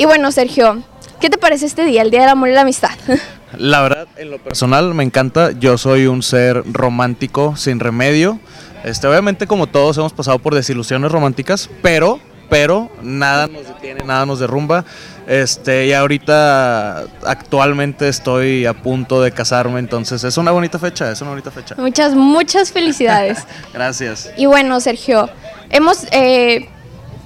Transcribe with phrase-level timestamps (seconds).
[0.00, 0.82] Y bueno, Sergio,
[1.20, 2.88] ¿qué te parece este día, el Día del Amor y la Amistad?
[3.58, 5.50] La verdad, en lo personal me encanta.
[5.52, 8.40] Yo soy un ser romántico sin remedio.
[8.82, 12.18] Este, obviamente, como todos, hemos pasado por desilusiones románticas, pero,
[12.48, 14.86] pero nada nos detiene, nada nos derrumba.
[15.26, 21.20] Este, y ahorita actualmente estoy a punto de casarme, entonces es una bonita fecha, es
[21.20, 21.74] una bonita fecha.
[21.76, 23.46] Muchas, muchas felicidades.
[23.74, 24.30] Gracias.
[24.38, 25.28] Y bueno, Sergio,
[25.68, 26.70] hemos eh,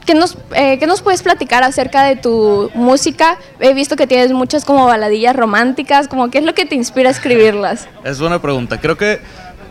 [0.06, 3.38] ¿Qué nos, eh, ¿Qué nos puedes platicar acerca de tu música?
[3.58, 7.08] He visto que tienes muchas como baladillas románticas, como qué es lo que te inspira
[7.08, 7.88] a escribirlas.
[8.04, 8.78] Es buena pregunta.
[8.80, 9.20] Creo que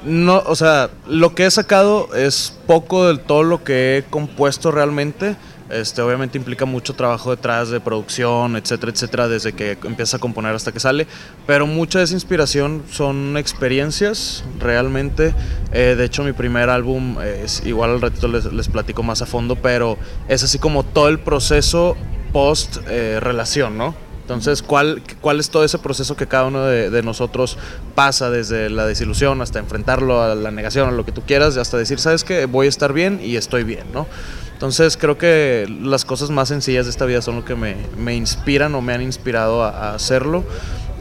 [0.03, 4.71] no, o sea, lo que he sacado es poco del todo lo que he compuesto
[4.71, 5.35] realmente.
[5.73, 10.53] Este, obviamente implica mucho trabajo detrás de producción, etcétera, etcétera, desde que empieza a componer
[10.53, 11.07] hasta que sale.
[11.47, 15.33] Pero mucha de esa inspiración son experiencias, realmente.
[15.71, 19.25] Eh, de hecho, mi primer álbum es igual al ratito les, les, platico más a
[19.25, 19.97] fondo, pero
[20.27, 21.97] es así como todo el proceso
[22.31, 23.95] post eh, relación, ¿no?
[24.21, 27.57] Entonces, ¿cuál, ¿cuál es todo ese proceso que cada uno de, de, nosotros
[27.93, 31.77] pasa desde la desilusión hasta enfrentarlo a la negación, a lo que tú quieras, hasta
[31.77, 34.07] decir, sabes que voy a estar bien y estoy bien, ¿no?
[34.53, 38.15] Entonces creo que las cosas más sencillas de esta vida son lo que me, me
[38.15, 40.43] inspiran o me han inspirado a, a, hacerlo.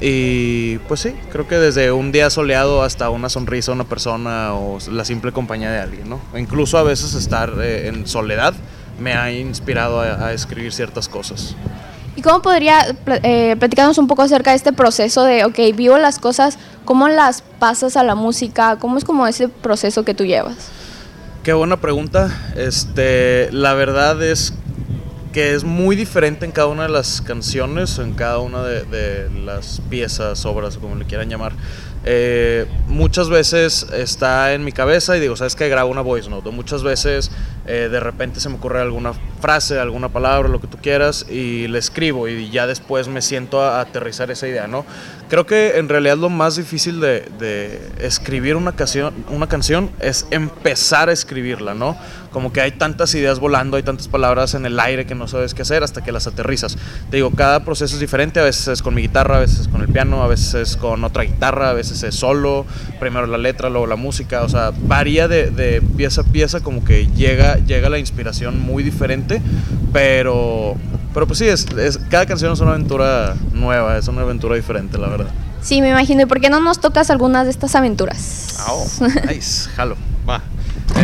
[0.00, 4.54] Y pues sí, creo que desde un día soleado hasta una sonrisa a una persona
[4.54, 6.20] o la simple compañía de alguien, ¿no?
[6.36, 8.54] Incluso a veces estar eh, en soledad
[8.98, 11.54] me ha inspirado a, a escribir ciertas cosas.
[12.14, 16.18] ¿Y cómo podría eh, platicarnos un poco acerca de este proceso de, ok, vivo las
[16.18, 18.76] cosas, cómo las pasas a la música?
[18.78, 20.70] ¿Cómo es como ese proceso que tú llevas?
[21.42, 22.52] Qué buena pregunta.
[22.54, 24.54] Este, la verdad es
[25.32, 29.82] que es muy diferente en cada una de las canciones, en cada una de, las
[29.90, 31.52] piezas, obras, como le quieran llamar.
[32.04, 35.68] Eh, muchas veces está en mi cabeza y digo, ¿sabes qué?
[35.68, 36.50] Grabo una voice note.
[36.50, 37.32] Muchas veces
[37.66, 41.68] eh, de repente se me ocurre alguna frase, alguna palabra, lo que tú quieras, y
[41.68, 44.84] le escribo y ya después me siento a, aterrizar esa idea, ¿no?
[45.28, 50.26] Creo que en realidad lo más difícil de, de escribir una canción, una canción es
[50.30, 51.96] empezar a escribirla, ¿no?
[52.32, 55.54] Como que hay tantas ideas volando, hay tantas palabras en el aire que no sabes
[55.54, 56.76] qué hacer hasta que las aterrizas.
[57.10, 59.68] Te digo, cada proceso es diferente, a veces es con mi guitarra, a veces es
[59.68, 62.64] con el piano, a veces es con otra guitarra, a veces es solo,
[62.98, 66.84] primero la letra, luego la música, o sea, varía de, de pieza a pieza, como
[66.84, 69.42] que llega, llega la inspiración muy diferente,
[69.92, 70.76] pero,
[71.12, 74.96] pero pues sí, es, es, cada canción es una aventura nueva, es una aventura diferente,
[74.98, 75.30] la verdad.
[75.62, 76.22] Sí, me imagino.
[76.22, 78.56] ¿Y por qué no nos tocas algunas de estas aventuras?
[78.68, 78.86] Oh,
[79.28, 79.96] nice, jalo,
[80.28, 80.42] va.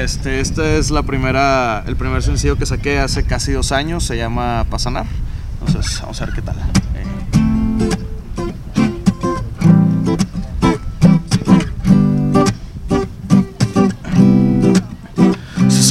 [0.00, 4.16] Este, este es la primera, el primer sencillo que saqué hace casi dos años, se
[4.16, 5.06] llama Pasanar.
[5.66, 6.56] Entonces, vamos a ver qué tal.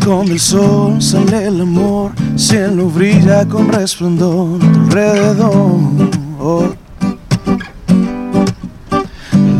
[0.07, 6.77] Con el sol sale el amor, cielo brilla con resplandor alrededor.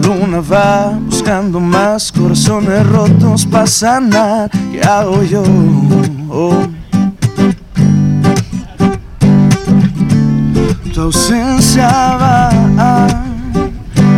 [0.08, 4.50] Luna va buscando más corazones rotos para sanar.
[4.72, 5.44] ¿Qué hago yo?
[10.94, 11.90] Tu ausencia
[12.22, 12.50] va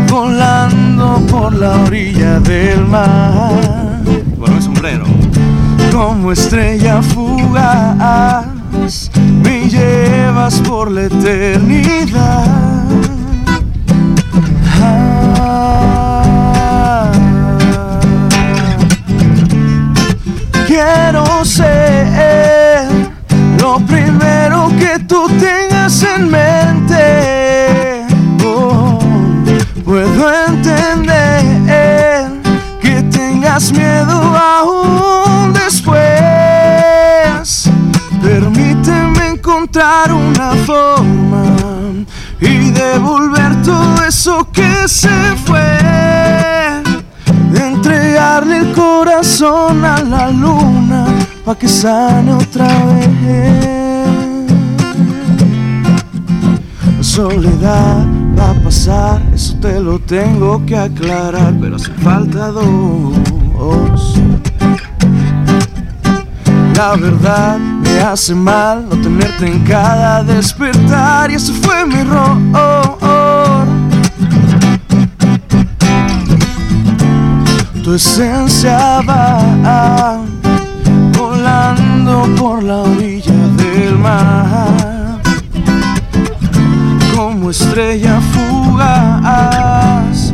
[0.08, 4.04] volando por la orilla del mar.
[4.38, 5.06] Bueno, mi sombrero
[5.92, 8.46] como estrella fugaz
[9.42, 12.69] me llevas por la eternidad.
[20.79, 22.88] Quiero ser
[23.59, 28.06] lo primero que tú tengas en mente.
[28.45, 28.97] Oh,
[29.84, 32.31] puedo entender
[32.81, 36.00] que tengas miedo aún después.
[38.22, 41.44] Permíteme encontrar una forma
[42.40, 45.59] y devolver todo eso que se fue.
[47.53, 50.09] Entregarle el corazón a la luna
[51.50, 54.52] pa' que sane otra vez.
[56.98, 58.06] La soledad
[58.38, 64.03] va a pasar, eso te lo tengo que aclarar, pero hace falta dos.
[66.76, 72.38] La verdad me hace mal no tenerte en cada despertar y ese fue mi error.
[77.84, 80.39] Tu esencia va
[81.40, 85.22] volando por la orilla del mar.
[87.16, 90.28] Como estrella fugaz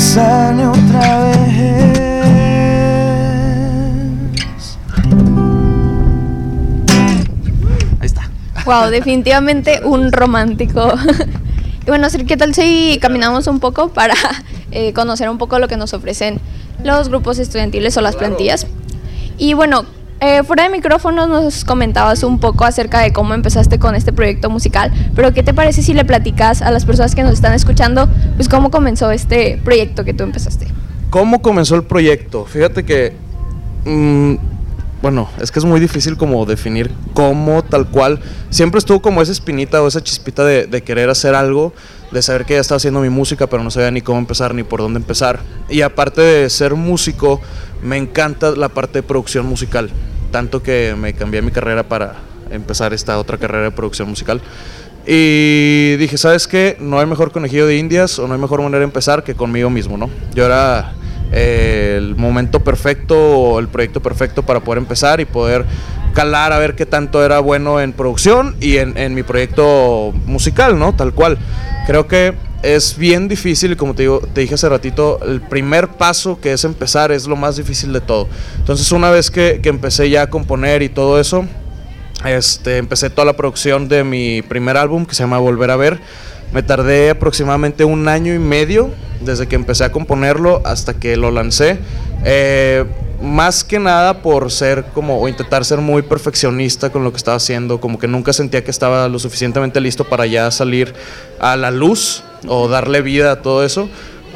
[0.00, 1.98] que sane otra vez.
[8.00, 8.30] Ahí está.
[8.64, 10.94] Wow, definitivamente un romántico.
[11.86, 14.14] y bueno, ¿qué tal si caminamos un poco para
[14.70, 16.40] eh, conocer un poco lo que nos ofrecen
[16.82, 18.66] los grupos estudiantiles o las plantillas?
[19.36, 19.84] Y bueno,
[20.20, 24.50] eh, fuera de micrófonos nos comentabas un poco acerca de cómo empezaste con este proyecto
[24.50, 28.08] musical, pero ¿qué te parece si le platicas a las personas que nos están escuchando,
[28.36, 30.66] pues cómo comenzó este proyecto que tú empezaste?
[31.10, 32.44] ¿Cómo comenzó el proyecto?
[32.44, 33.14] Fíjate que,
[33.84, 34.34] mm,
[35.02, 38.20] bueno, es que es muy difícil como definir cómo tal cual.
[38.50, 41.72] Siempre estuvo como esa espinita o esa chispita de, de querer hacer algo,
[42.12, 44.62] de saber que ya estaba haciendo mi música, pero no sabía ni cómo empezar ni
[44.62, 45.40] por dónde empezar.
[45.70, 47.40] Y aparte de ser músico,
[47.82, 49.90] me encanta la parte de producción musical,
[50.30, 52.14] tanto que me cambié mi carrera para
[52.50, 54.40] empezar esta otra carrera de producción musical.
[55.06, 56.76] Y dije, ¿sabes qué?
[56.78, 59.70] No hay mejor conejillo de indias o no hay mejor manera de empezar que conmigo
[59.70, 60.10] mismo, ¿no?
[60.34, 60.92] Yo era
[61.32, 65.64] eh, el momento perfecto o el proyecto perfecto para poder empezar y poder
[66.12, 70.78] calar a ver qué tanto era bueno en producción y en, en mi proyecto musical,
[70.78, 70.94] ¿no?
[70.94, 71.38] Tal cual.
[71.86, 76.64] Creo que es bien difícil como te, dije hace ratito, el primer paso que es
[76.64, 78.28] empezar es lo más difícil de todo.
[78.58, 81.46] Entonces una vez que, que empecé ya a componer y todo eso,
[82.24, 86.00] este, empecé toda la producción de mi primer álbum que se llama Volver a Ver.
[86.52, 88.90] Me tardé aproximadamente un año y medio
[89.20, 91.78] desde que empecé a componerlo hasta que lo lancé.
[92.24, 92.84] Eh,
[93.22, 97.36] más que nada por ser como o intentar ser muy perfeccionista con lo que estaba
[97.36, 100.94] haciendo, como que nunca sentía que estaba lo suficientemente listo para ya salir
[101.38, 103.88] a la luz o darle vida a todo eso.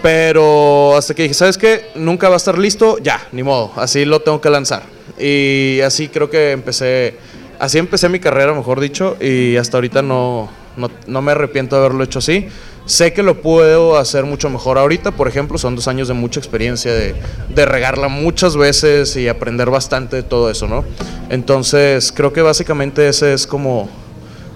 [0.02, 1.86] Pero hasta que dije, ¿sabes qué?
[1.94, 4.82] Nunca va a estar listo, ya, ni modo, así lo tengo que lanzar.
[5.18, 7.16] Y así creo que empecé,
[7.58, 11.86] así empecé mi carrera, mejor dicho, y hasta ahorita no, no, no me arrepiento de
[11.86, 12.48] haberlo hecho así.
[12.84, 16.38] Sé que lo puedo hacer mucho mejor ahorita, por ejemplo, son dos años de mucha
[16.38, 17.14] experiencia, de,
[17.48, 20.84] de regarla muchas veces y aprender bastante de todo eso, ¿no?
[21.30, 23.88] Entonces, creo que básicamente ese es como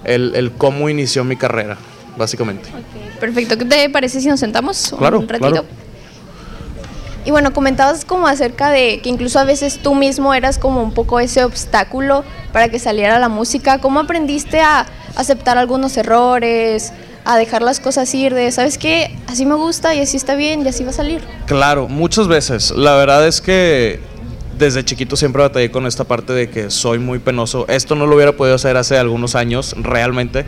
[0.05, 1.79] el, el cómo inició mi carrera,
[2.19, 2.69] básicamente.
[3.21, 5.51] Perfecto, ¿qué te parece si nos sentamos Claro, un ratito?
[5.51, 5.67] claro.
[7.25, 10.93] Y bueno, comentabas como acerca de que incluso a veces tú mismo eras como un
[10.95, 13.81] poco ese obstáculo para que saliera la música.
[13.81, 16.93] ¿Cómo aprendiste a aceptar algunos errores,
[17.27, 20.65] a dejar las cosas ir de, sabes qué, así me gusta y así está bien
[20.65, 21.23] y así va a salir?
[21.45, 22.71] Claro, muchas veces.
[22.71, 24.01] La verdad es que
[24.59, 27.67] desde chiquito siempre batallé con esta parte de que soy muy penoso.
[27.69, 30.45] Esto no lo hubiera podido hacer hace algunos años, realmente.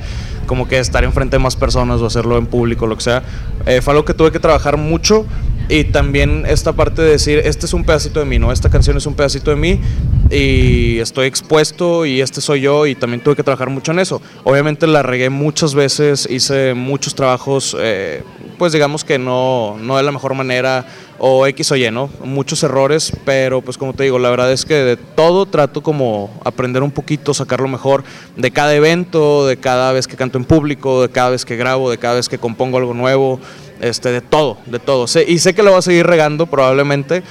[0.47, 3.23] Como que estar enfrente de más personas o hacerlo en público, lo que sea.
[3.67, 5.27] Eh, fue algo que tuve que trabajar mucho.
[5.69, 8.51] Y también esta parte de decir, este es un pedacito de mí, ¿no?
[8.51, 9.81] Esta canción es un pedacito de mí
[10.29, 14.21] y estoy expuesto y este soy yo y también tuve que trabajar mucho en eso.
[14.43, 18.25] Obviamente la regué muchas veces, hice muchos trabajos, eh,
[18.61, 20.85] pues digamos que no, no de la mejor manera
[21.19, 22.11] o X o Y, ¿no?
[22.23, 26.29] Muchos errores, pero pues como te digo, la verdad es que de todo trato como
[26.45, 28.05] aprender un poquito, sacar lo mejor
[28.37, 31.91] de cada evento, de cada vez que canto en público, de cada vez que grabo,
[31.91, 33.41] de cada vez que compongo algo nuevo,
[33.81, 35.07] este, de todo, de todo.
[35.27, 37.23] Y sé que lo voy a seguir regando probablemente,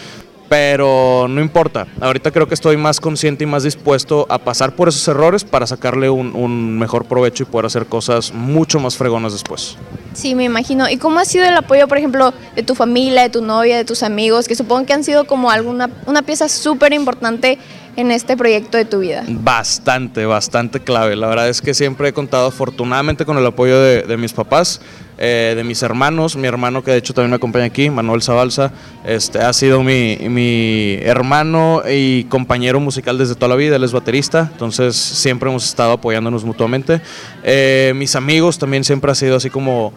[0.49, 1.87] pero no importa.
[2.01, 5.67] Ahorita creo que estoy más consciente y más dispuesto a pasar por esos errores para
[5.67, 9.77] sacarle un, un mejor provecho y poder hacer cosas mucho más fregonas después.
[10.13, 10.89] Sí, me imagino.
[10.89, 13.85] ¿Y cómo ha sido el apoyo, por ejemplo, de tu familia, de tu novia, de
[13.85, 17.59] tus amigos, que supongo que han sido como alguna una pieza súper importante
[17.95, 19.23] en este proyecto de tu vida?
[19.27, 21.15] Bastante, bastante clave.
[21.15, 24.81] La verdad es que siempre he contado afortunadamente con el apoyo de, de mis papás,
[25.21, 26.37] eh, de mis hermanos.
[26.37, 28.71] Mi hermano, que de hecho también me acompaña aquí, Manuel Zabalza,
[29.03, 33.75] este, ha sido mi, mi hermano y compañero musical desde toda la vida.
[33.75, 37.01] Él es baterista, entonces siempre hemos estado apoyándonos mutuamente.
[37.43, 39.91] Eh, mis amigos también siempre ha sido así como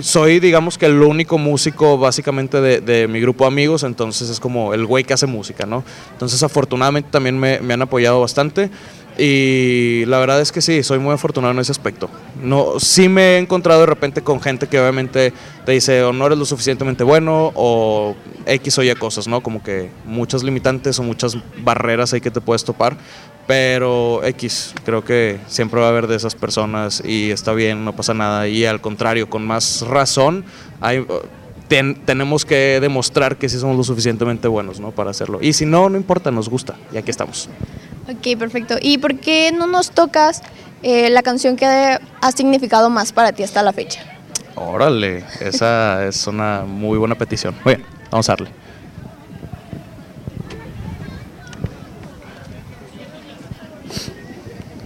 [0.00, 4.74] soy, digamos que el único músico básicamente de, mi grupo de amigos, entonces es como
[4.74, 5.84] el güey que hace música, ¿no?
[6.12, 8.70] Entonces afortunadamente también me, han apoyado bastante
[9.16, 12.10] y la verdad es que sí, soy muy afortunado en ese aspecto.
[12.42, 15.32] No, sí me he encontrado de repente con gente que obviamente
[15.64, 19.42] te dice o no eres lo suficientemente bueno o X o Y cosas, ¿no?
[19.42, 22.96] Como que muchas limitantes o muchas barreras hay que te puedes topar.
[23.46, 27.94] Pero X, creo que siempre va a haber de esas personas y está bien, no
[27.94, 28.48] pasa nada.
[28.48, 30.44] Y al contrario, con más razón,
[30.80, 31.06] hay,
[31.68, 34.92] tenemos que demostrar que sí somos lo suficientemente buenos ¿no?
[34.92, 35.38] para hacerlo.
[35.42, 37.48] Y si no, no importa, nos gusta y aquí estamos.
[38.08, 38.76] Ok, perfecto.
[38.80, 40.42] ¿Y por qué no nos tocas
[40.82, 44.00] eh, la canción que ha significado más para ti hasta la fecha?
[44.54, 47.54] Órale, esa es una muy buena petición.
[47.64, 48.63] Muy bien, vamos a darle.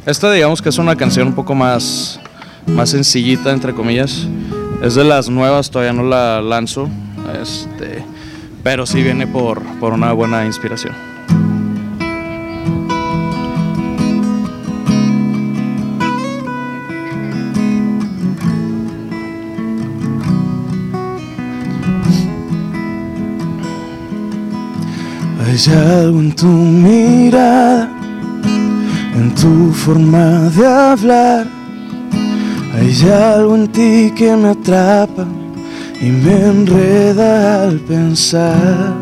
[0.09, 2.19] Esta digamos que es una canción un poco más,
[2.67, 4.27] más sencillita, entre comillas.
[4.83, 6.89] Es de las nuevas, todavía no la lanzo,
[7.43, 8.03] este,
[8.63, 10.95] pero sí viene por, por una buena inspiración.
[25.45, 27.91] Hay algo en tu mirada,
[29.19, 31.47] en tu forma de hablar.
[32.75, 35.27] Hay algo en ti que me atrapa
[36.01, 38.95] y me enreda al pensar.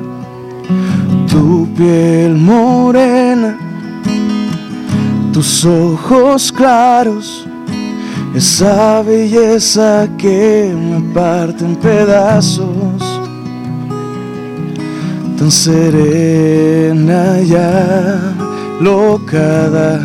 [1.31, 3.59] Tu piel morena,
[5.33, 7.47] tus ojos claros,
[8.35, 13.03] esa belleza que me parte en pedazos,
[15.37, 18.46] tan serena ya
[18.81, 20.01] locada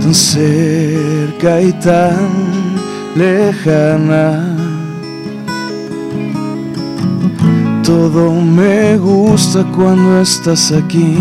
[0.00, 2.30] tan cerca y tan
[3.14, 4.56] lejana.
[7.82, 11.18] Todo me gusta cuando estás aquí.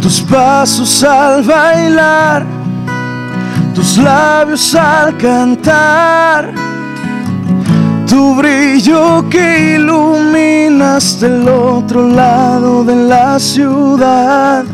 [0.00, 2.44] Tus pasos al bailar,
[3.74, 6.52] tus labios al cantar,
[8.10, 14.64] tu brillo que iluminas del otro lado de la ciudad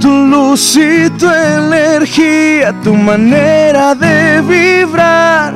[0.00, 5.54] tu luz y tu energía, tu manera de vibrar,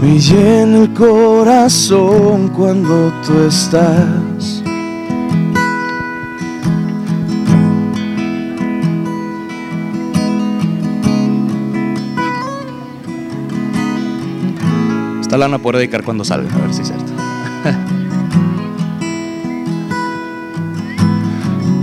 [0.00, 4.23] me llena el corazón cuando tú estás.
[15.34, 17.12] Esta lana puedo dedicar cuando salga, a ver si es cierto.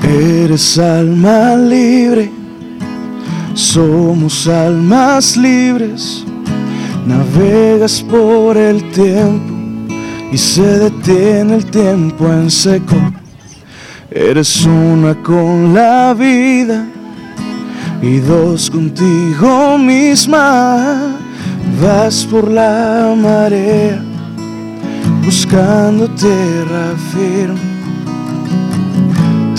[0.08, 2.31] Eres alma libre,
[3.53, 6.24] somos almas libres.
[7.05, 9.53] Navegas por el tiempo
[10.31, 12.96] y se detiene el tiempo en seco.
[14.10, 16.88] Eres una con la vida
[18.01, 21.20] y dos contigo misma.
[21.81, 24.01] Vas por la marea
[25.25, 27.71] buscando tierra firme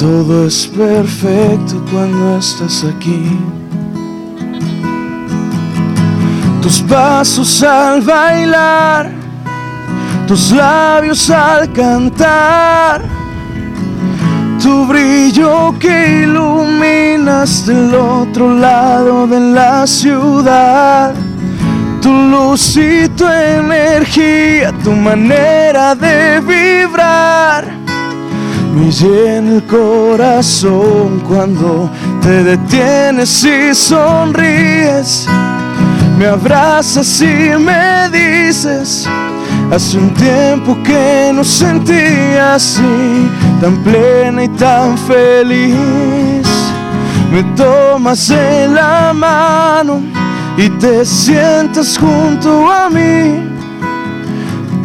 [0.02, 3.38] todo es perfecto cuando estás aquí.
[6.60, 9.12] Tus pasos al bailar,
[10.26, 13.02] tus labios al cantar,
[14.60, 21.14] tu brillo que iluminas del otro lado de la ciudad.
[22.02, 27.82] Tu luz y tu energía, tu manera de vibrar
[28.74, 31.90] me llena el corazón cuando
[32.22, 35.26] te detienes y sonríes.
[36.18, 39.06] Me abrazas y me dices,
[39.70, 43.30] hace un tiempo que no sentía así,
[43.60, 46.46] tan plena y tan feliz.
[47.30, 50.00] Me tomas en la mano
[50.56, 53.52] y te sientas junto a mí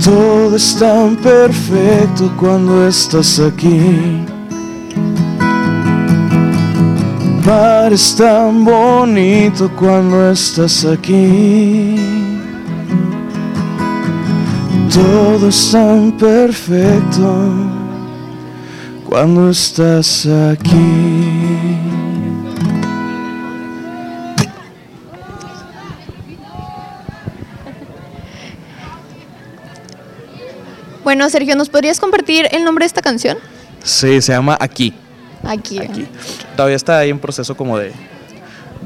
[0.04, 4.24] todo es tan perfecto cuando estás aquí.
[7.46, 11.96] Mar es tan bonito cuando estás aquí.
[14.94, 17.34] Todo es tan perfecto
[19.10, 21.47] cuando estás aquí.
[31.18, 33.40] Bueno, Sergio, ¿nos podrías compartir el nombre de esta canción?
[33.84, 34.94] Sí, se llama Aquí.
[35.44, 35.80] Aquí.
[35.80, 36.06] Aquí.
[36.56, 37.92] Todavía está ahí en proceso como de,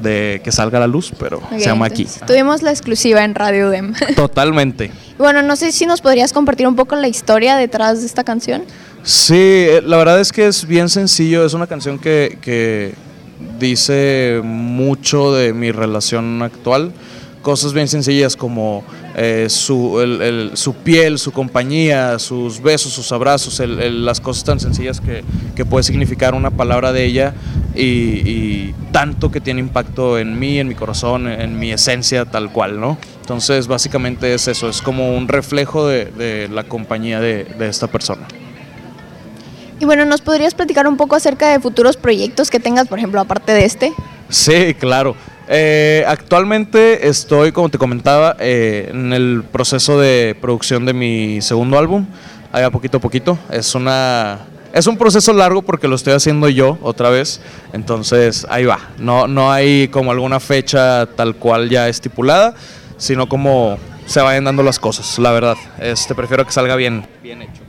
[0.00, 2.08] de que salga la luz, pero se llama Aquí.
[2.26, 3.92] Tuvimos la exclusiva en Radio Dem.
[4.16, 4.90] Totalmente.
[5.18, 8.64] bueno, no sé si nos podrías compartir un poco la historia detrás de esta canción.
[9.02, 11.44] Sí, eh, la verdad es que es bien sencillo.
[11.44, 12.94] Es una canción que, que
[13.58, 16.94] dice mucho de mi relación actual
[17.42, 24.20] cosas bien sencillas como eh, su, su, piel, su compañía, sus besos, sus abrazos, las
[24.20, 25.22] cosas tan sencillas que,
[25.54, 27.34] que, puede significar una palabra de ella
[27.74, 32.80] y, tanto que tiene impacto en mí, en mi corazón, en mi esencia tal cual,
[32.80, 32.98] ¿no?
[33.20, 37.86] Entonces básicamente es eso, es como un reflejo de, de la compañía de, de esta
[37.88, 38.26] persona.
[39.78, 43.20] Y bueno, ¿nos podrías platicar un poco acerca de futuros proyectos que tengas, por ejemplo,
[43.20, 43.92] aparte de este?
[44.28, 45.16] Sí, claro.
[45.54, 51.78] Eh, actualmente estoy, como te comentaba, eh, en el proceso de producción de mi segundo
[51.78, 52.06] álbum.
[52.52, 53.38] Ahí a poquito a poquito.
[53.50, 57.42] Es una es un proceso largo porque lo estoy haciendo yo otra vez,
[57.74, 58.78] entonces ahí va.
[58.96, 62.54] No, no hay como alguna fecha tal cual ya estipulada,
[62.96, 65.56] sino como se vayan dando las cosas, la verdad.
[65.78, 67.61] Este, prefiero que salga bien, bien hecho.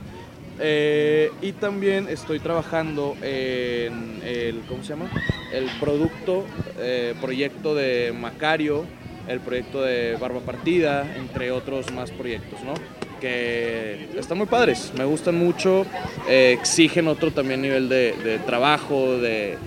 [0.60, 5.10] Eh, y también estoy trabajando en el, ¿cómo se llama?
[5.52, 6.44] El producto,
[6.78, 8.84] eh, proyecto de Macario,
[9.28, 12.74] el proyecto de Barba Partida, entre otros más proyectos, ¿no?
[13.20, 15.86] Que están muy padres, me gustan mucho,
[16.28, 19.58] eh, exigen otro también nivel de, trabajo, de,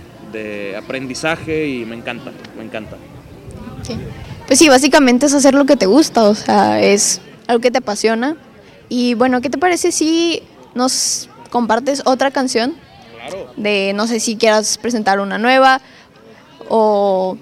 [0.78, 2.96] aprendizaje y me encanta, me encanta.
[4.46, 7.80] Pues sí, básicamente es hacer lo que te gusta, o sea, es algo que te
[7.80, 8.38] apasiona.
[8.90, 10.44] Y bueno, ¿qué te parece si
[10.78, 12.76] nos compartes otra canción.
[13.58, 15.82] De no sé si quieras presentar una nueva
[16.70, 17.38] o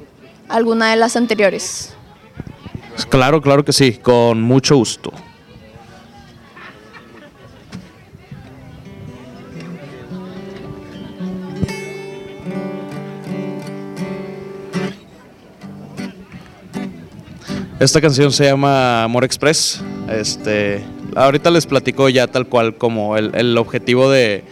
[0.50, 1.94] alguna de las anteriores.
[3.10, 5.12] Claro, claro que sí, con mucho gusto.
[17.78, 19.82] Esta canción se llama Amor Express.
[20.10, 20.84] Este,
[21.16, 24.44] ahorita les platico ya tal cual como el, objetivo de,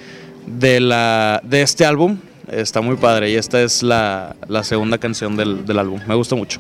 [0.80, 2.18] la, de este álbum.
[2.52, 6.00] Está muy padre y esta es la, segunda canción del, del, álbum.
[6.08, 6.60] Me gusta mucho.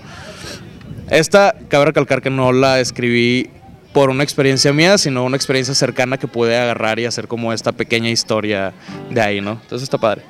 [1.09, 3.49] Esta, cabe recalcar que no la escribí
[3.93, 7.71] por una experiencia mía, sino una experiencia cercana que pude agarrar y hacer como esta
[7.71, 8.73] pequeña historia
[9.09, 9.51] de ahí, ¿no?
[9.61, 10.23] Entonces está padre.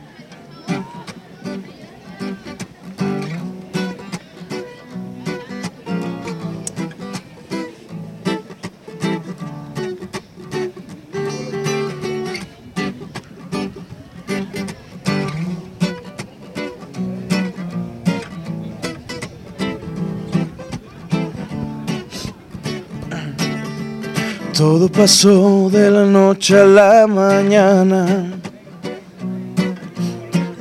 [24.74, 28.26] Todo pasó de la noche a la mañana.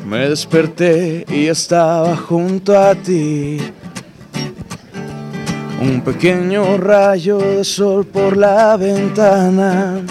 [0.06, 3.56] Me desperté y estaba junto a ti.
[5.80, 10.02] Un pequeño rayo de sol por la ventana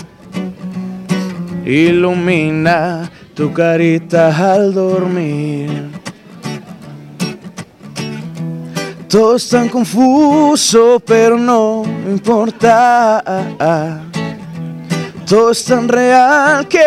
[1.64, 6.01] ilumina tu carita al dormir.
[9.12, 13.22] Todo es tan confuso, pero no importa.
[15.28, 16.80] Todo es tan real que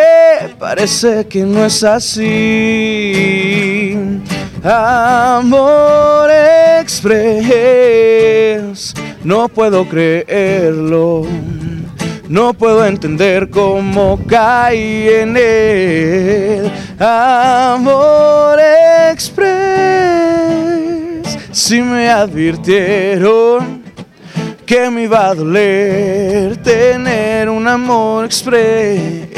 [0.59, 2.25] parece que no es así.
[4.65, 6.31] Amor
[6.81, 7.45] express,
[9.23, 11.27] no puedo creerlo.
[12.27, 16.73] No puedo entender cómo caí en él.
[16.99, 18.59] Amor
[19.13, 20.13] express
[21.55, 23.85] si me advirtieron
[24.67, 29.29] que me iba a doler tener un amor express.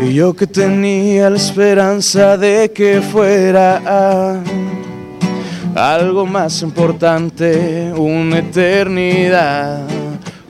[0.00, 4.42] Y yo que tenía la esperanza de que fuera
[5.74, 10.03] algo más importante, una eternidad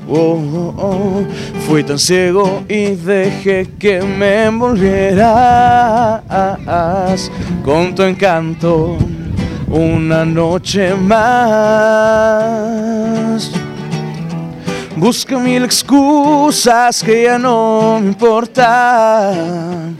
[0.06, 1.24] Oh, oh, oh,
[1.66, 5.30] Fui tan ciego y dejé que me envolvieras
[7.64, 8.98] con tu encanto
[9.68, 11.20] una noche más.
[14.96, 19.96] Busca mil excusas que ya no me importan.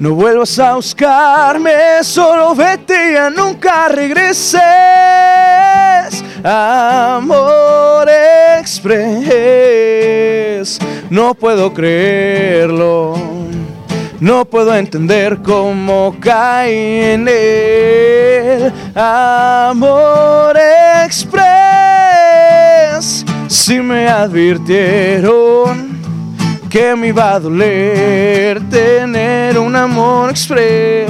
[0.00, 4.60] No vuelvas a buscarme, solo vete y ya nunca regreses.
[6.44, 8.08] Amor
[8.58, 9.28] express,
[11.10, 13.14] no puedo creerlo.
[14.20, 18.72] No puedo entender cómo caí en él.
[18.94, 20.56] Amor
[21.04, 21.44] express,
[23.46, 25.98] si me advirtieron
[26.68, 31.08] que me iba a doler tener un amor express.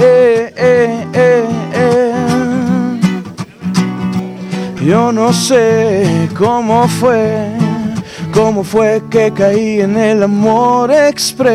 [4.89, 7.51] Yo no sé cómo fue,
[8.33, 11.53] cómo fue que caí en el amor express.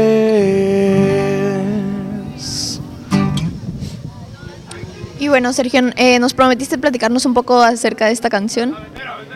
[5.19, 8.77] Y bueno, Sergio, eh, nos prometiste platicarnos un poco acerca de esta canción.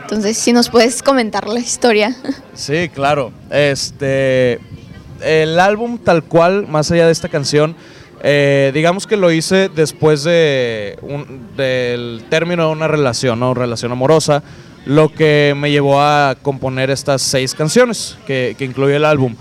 [0.02, 2.14] Entonces, si nos puedes comentar la historia.
[2.54, 3.32] Sí, claro.
[3.50, 4.60] Este,
[5.22, 7.74] el álbum tal cual, más allá de esta canción,
[8.22, 10.98] eh, digamos que lo hice después de
[11.56, 13.54] del término de una relación, ¿no?
[13.54, 14.42] relación amorosa,
[14.86, 19.36] lo que me llevó a componer estas seis canciones que, que incluye el álbum.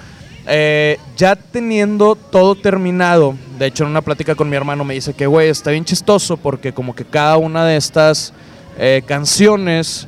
[0.50, 5.14] Eh, ya teniendo todo terminado, de hecho en una plática con mi hermano me dice
[5.14, 8.34] que, güey, está bien chistoso porque como que cada una de estas
[8.78, 10.08] eh, canciones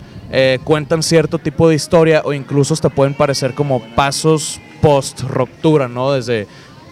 [0.64, 6.12] cuentan cierto tipo de historia o incluso hasta pueden parecer como pasos post ruptura, ¿no?
[6.12, 6.48] Desde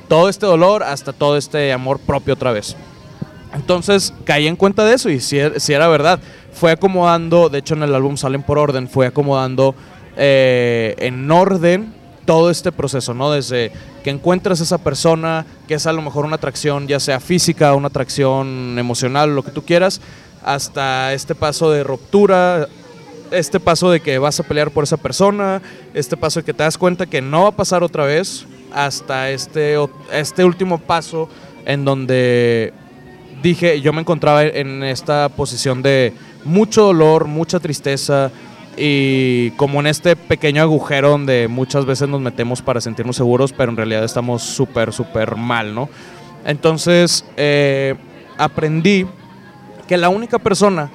[0.08, 2.76] todo este dolor hasta todo este amor propio otra vez.
[3.54, 6.20] Entonces caí en cuenta de eso y si, era verdad.
[6.54, 9.76] Fue acomodando, de hecho en el álbum salen por orden, fue acomodando
[10.16, 11.94] en orden
[12.26, 13.32] todo este proceso, ¿no?
[13.32, 13.72] Desde
[14.04, 17.88] que encuentras esa persona, que es a lo mejor una atracción, ya sea física, una
[17.88, 20.02] atracción emocional, lo que tú quieras,
[20.44, 22.68] hasta este paso de ruptura,
[23.32, 25.62] este paso de que vas a pelear por esa persona,
[25.94, 29.30] este paso de que te das cuenta que no va a pasar otra vez, hasta
[29.32, 29.76] este,
[30.12, 31.30] este último paso
[31.66, 32.74] en donde
[33.42, 38.32] dije, yo me encontraba en esta posición de mucho dolor, mucha tristeza,
[38.78, 43.72] y como en este pequeño agujero donde muchas veces nos metemos para sentirnos seguros, pero
[43.72, 45.90] en realidad estamos súper, súper mal, ¿no?
[46.46, 47.96] Entonces eh,
[48.38, 49.08] aprendí
[49.88, 50.92] que la única persona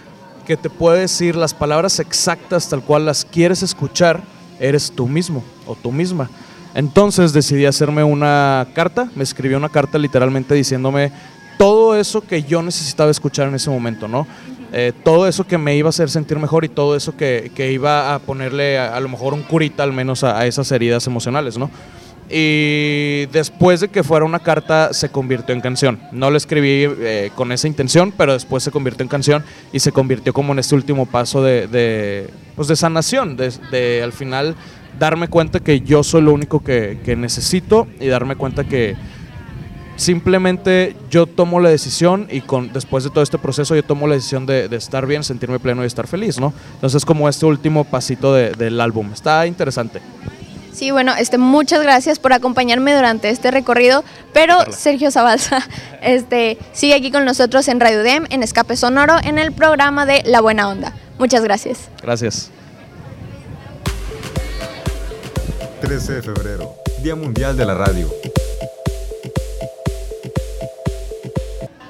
[0.46, 4.22] que te puede decir las palabras exactas tal cual las quieres escuchar
[4.60, 6.30] eres tú mismo o tú misma.
[6.74, 11.12] Entonces decidí hacerme una carta, me escribió una carta literalmente diciéndome
[11.58, 14.26] todo eso que yo necesitaba escuchar en ese momento, ¿no?
[14.74, 18.14] Eh, todo eso que me iba a hacer sentir mejor y todo eso que, iba
[18.14, 21.70] a ponerle a, lo mejor un curita al menos a, esas heridas emocionales, ¿no?
[22.30, 26.00] Y después de que fuera una carta se convirtió en canción.
[26.12, 29.92] No la escribí eh, con esa intención, pero después se convirtió en canción y se
[29.92, 34.56] convirtió como en este último paso de, de, pues de sanación, de, al final
[35.02, 38.94] darme cuenta que yo soy lo único que, que necesito y darme cuenta que,
[39.96, 44.14] simplemente yo tomo la decisión y con, después de todo este proceso yo tomo la
[44.14, 46.52] decisión de, estar bien, sentirme pleno y estar feliz, ¿no?
[46.74, 49.12] Entonces como este último pasito del álbum.
[49.12, 50.00] Está interesante.
[50.72, 55.58] Sí, bueno, este, muchas gracias por acompañarme durante este recorrido, pero Sergio Zabalza
[56.02, 60.22] este, sigue aquí con nosotros en Radio Dem, en Escape Sonoro, en el programa de
[60.24, 60.92] La Buena Onda.
[61.18, 61.88] Muchas gracias.
[62.02, 62.50] Gracias.
[65.82, 68.08] 13 de febrero, Día Mundial de la Radio.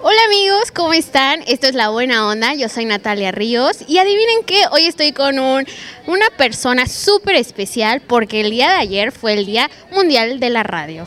[0.01, 1.43] Hola amigos, ¿cómo están?
[1.47, 5.39] Esto es La Buena Onda, yo soy Natalia Ríos y adivinen que hoy estoy con
[5.39, 5.67] un,
[6.07, 10.63] una persona súper especial porque el día de ayer fue el Día Mundial de la
[10.63, 11.07] Radio.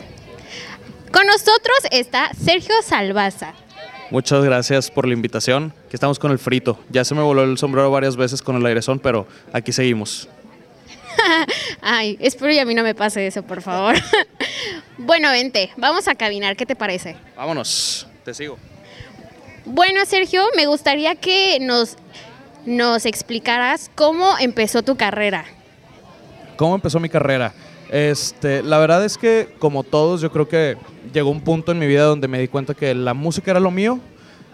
[1.10, 3.54] Con nosotros está Sergio Salvaza.
[4.12, 6.78] Muchas gracias por la invitación, que estamos con el frito.
[6.90, 10.28] Ya se me voló el sombrero varias veces con el airezón, pero aquí seguimos.
[11.80, 13.96] Ay, espero y a mí no me pase eso, por favor.
[14.98, 17.16] bueno, vente, vamos a caminar, ¿qué te parece?
[17.36, 18.58] Vámonos, te sigo.
[19.64, 21.96] Bueno, Sergio, me gustaría que nos,
[22.64, 25.44] nos explicaras cómo empezó tu carrera.
[26.56, 27.52] ¿Cómo empezó mi carrera?
[27.90, 30.76] Este, la verdad es que, como todos, yo creo que
[31.12, 33.70] llegó un punto en mi vida donde me di cuenta que la música era lo
[33.70, 34.00] mío.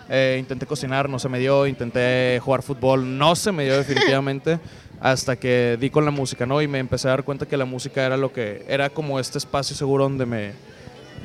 [0.08, 1.66] Eh, intenté cocinar, no se me dio.
[1.66, 4.58] Intenté jugar fútbol, no se me dio definitivamente.
[5.02, 6.62] Hasta que di con la música, ¿no?
[6.62, 9.36] Y me empecé a dar cuenta que la música era lo que era como este
[9.36, 10.52] espacio seguro donde me,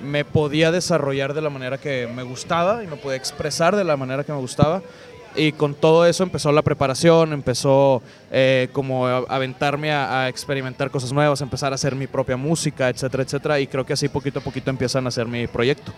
[0.03, 3.95] me podía desarrollar de la manera que me gustaba y me podía expresar de la
[3.95, 4.81] manera que me gustaba.
[5.35, 11.13] Y con todo eso empezó la preparación, empezó eh, como a, aventarme a, experimentar cosas
[11.13, 13.59] nuevas, empezar a hacer mi propia música, etcétera, etcétera.
[13.59, 15.93] Y creo que así poquito a poquito empiezan a hacer mi proyecto.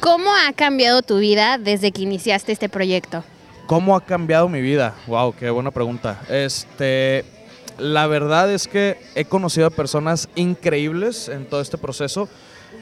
[0.00, 3.22] ¿Cómo ha cambiado tu vida desde que iniciaste este proyecto?
[3.70, 4.96] ¿Cómo ha cambiado mi vida?
[5.06, 6.20] Wow, qué buena pregunta.
[6.28, 7.24] Este,
[7.78, 12.28] la verdad es que he conocido a personas increíbles en todo este proceso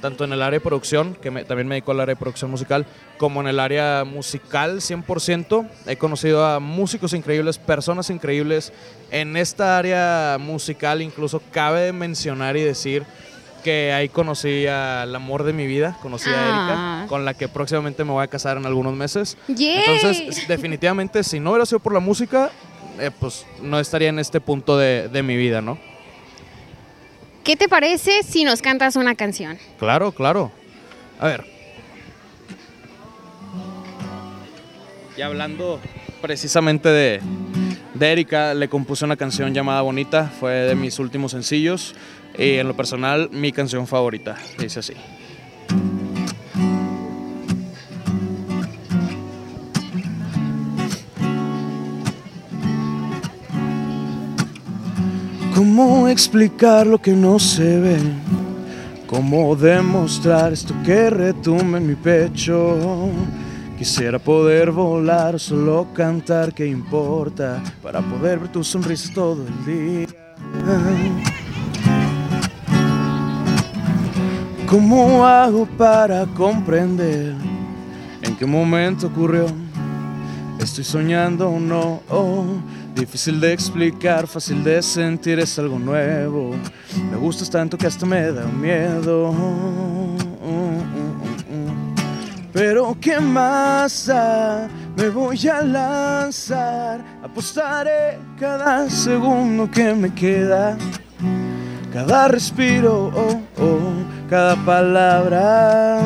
[0.01, 2.87] tanto en el área de producción, que también me dedico al área de producción musical,
[3.18, 5.68] como en el área musical 100%.
[5.87, 8.72] He conocido a músicos increíbles, personas increíbles.
[9.11, 13.05] En esta área musical incluso cabe mencionar y decir
[13.62, 17.07] que ahí conocí al amor de mi vida, conocí a Erika, ah.
[17.09, 19.37] con la que próximamente me voy a casar en algunos meses.
[19.49, 22.51] Entonces, definitivamente, si no hubiera sido por la música,
[22.99, 25.79] eh, pues no estaría en este punto de, de mi vida, ¿no?
[27.44, 29.59] ¿Qué te parece si nos cantas una canción?
[29.79, 30.53] Claro, claro.
[31.18, 31.44] A ver.
[35.16, 35.81] Y hablando
[36.21, 37.21] precisamente de,
[37.94, 41.94] de Erika, le compuse una canción llamada Bonita, fue de mis últimos sencillos
[42.38, 44.94] y en lo personal mi canción favorita, dice así.
[55.55, 57.98] ¿Cómo explicar lo que no se ve?
[59.09, 63.11] ¿Cómo demostrar esto que retumba en mi pecho?
[63.77, 67.61] Quisiera poder volar solo cantar, ¿qué importa?
[67.83, 71.47] Para poder ver tus sonrisas todo el día.
[74.68, 77.35] ¿Cómo hago para comprender
[78.20, 79.46] en qué momento ocurrió?
[80.61, 82.44] Estoy soñando o no, oh,
[82.94, 86.54] difícil de explicar, fácil de sentir, es algo nuevo.
[87.11, 89.35] Me gustas tanto que hasta me da miedo.
[92.52, 94.12] Pero qué más
[94.98, 100.76] me voy a lanzar, apostaré cada segundo que me queda,
[101.90, 103.47] cada respiro, oh,
[104.29, 106.01] cada palabra.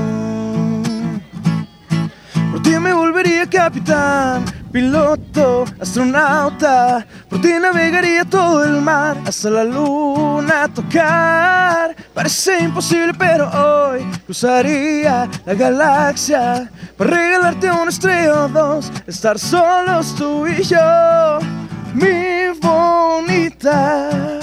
[2.51, 7.05] Por ti me volvería capitán, piloto, astronauta.
[7.29, 11.97] Por ti navegaría todo el mar hasta la luna tocar.
[12.15, 18.93] Parece imposible, pero hoy cruzaría la galaxia para regalarte una estrella o dos.
[19.07, 21.39] Estar solos tú y yo,
[21.95, 24.41] mi bonita.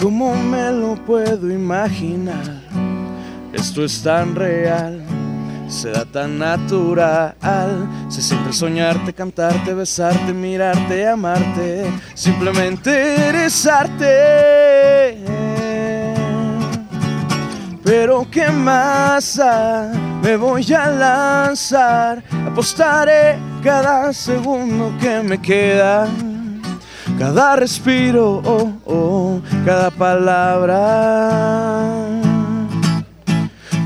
[0.00, 2.62] ¿Cómo me lo puedo imaginar?
[3.52, 5.04] Esto es tan real,
[5.68, 7.36] se da tan natural.
[8.08, 11.84] Se siente soñarte, cantarte, besarte, mirarte, amarte,
[12.14, 15.18] simplemente eres arte.
[17.84, 19.38] Pero qué más
[20.22, 26.08] me voy a lanzar, apostaré cada segundo que me queda
[27.20, 30.78] cada respiro, oh, oh, cada palabra.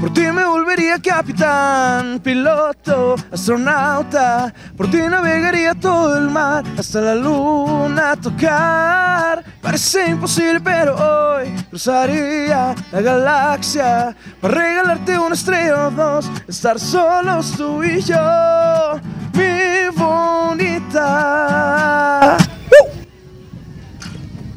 [0.00, 4.54] Por ti me volvería capitán, piloto, astronauta.
[4.76, 9.42] Por ti navegaría todo el mar hasta la luna a tocar.
[9.60, 16.30] Parece imposible, pero hoy cruzaría la galaxia para regalarte una estrella o dos.
[16.46, 19.00] Estar solos tú y yo,
[19.32, 21.24] mi bonita.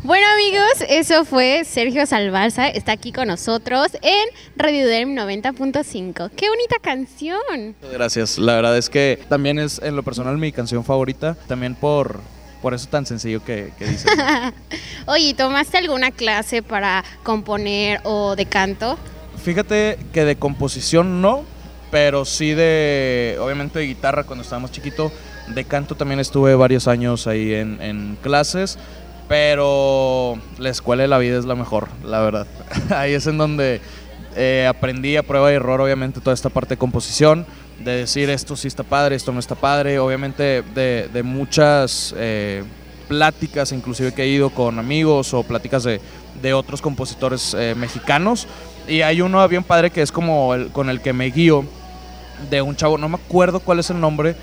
[0.07, 6.31] Bueno amigos, eso fue Sergio Salvarza, está aquí con nosotros en Radio Derm 90.5.
[6.33, 7.75] ¡Qué bonita canción!
[7.91, 12.21] Gracias, la verdad es que también es en lo personal mi canción favorita, también por,
[12.61, 14.07] por eso tan sencillo que, que dice.
[15.07, 18.97] Oye, ¿tomaste alguna clase para componer o de canto?
[19.43, 21.43] Fíjate que de composición no,
[21.91, 25.11] pero sí de, obviamente de guitarra cuando estábamos chiquito.
[25.53, 28.77] De canto también estuve varios años ahí en, en clases.
[29.27, 32.47] Pero la escuela de la vida es la mejor, la verdad.
[32.89, 33.81] Ahí es en donde
[34.35, 37.45] eh, aprendí a prueba y error, obviamente, toda esta parte de composición,
[37.79, 42.63] de decir esto sí está padre, esto no está padre, obviamente de, muchas eh,
[43.07, 45.99] pláticas, inclusive que he ido con amigos o pláticas de,
[46.53, 48.47] otros compositores eh, mexicanos.
[48.87, 51.65] Y hay uno bien padre que es como el, con el que me guío,
[52.49, 54.35] de un chavo, no me acuerdo cuál es el nombre,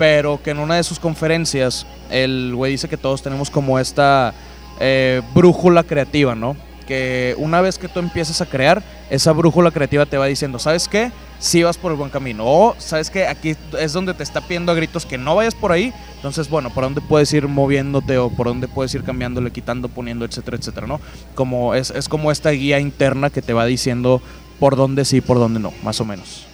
[0.00, 4.32] pero que en una de sus conferencias el güey dice que todos tenemos como esta
[4.80, 6.56] eh, brújula creativa, ¿no?
[6.86, 10.88] Que una vez que tú empiezas a crear, esa brújula creativa te va diciendo, ¿sabes
[10.88, 11.12] qué?
[11.38, 12.44] Si vas por el buen camino.
[12.46, 13.26] O, ¿sabes qué?
[13.26, 15.92] Aquí es donde te está pidiendo a gritos que no vayas por ahí.
[16.16, 20.24] Entonces, bueno, ¿por dónde puedes ir moviéndote o por dónde puedes ir cambiándole, quitando, poniendo,
[20.24, 20.98] etcétera, etcétera, ¿no?
[21.34, 24.22] Como es, como esta guía interna que te va diciendo
[24.58, 26.46] por dónde sí, por dónde no, más o menos.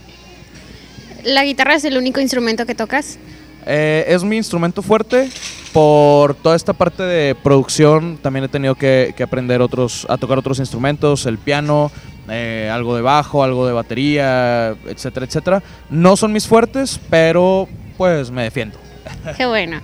[1.22, 3.18] ¿La guitarra es el único instrumento que tocas?
[3.66, 5.29] Eh, es mi instrumento fuerte.
[5.72, 10.59] Por toda esta parte de producción también he tenido que, aprender otros, a tocar otros
[10.59, 11.90] instrumentos, el piano,
[12.31, 15.62] eh, algo de bajo, algo de batería, etcétera, etcétera.
[15.90, 18.79] No son mis fuertes, pero pues me defiendo.
[19.37, 19.81] Qué bueno.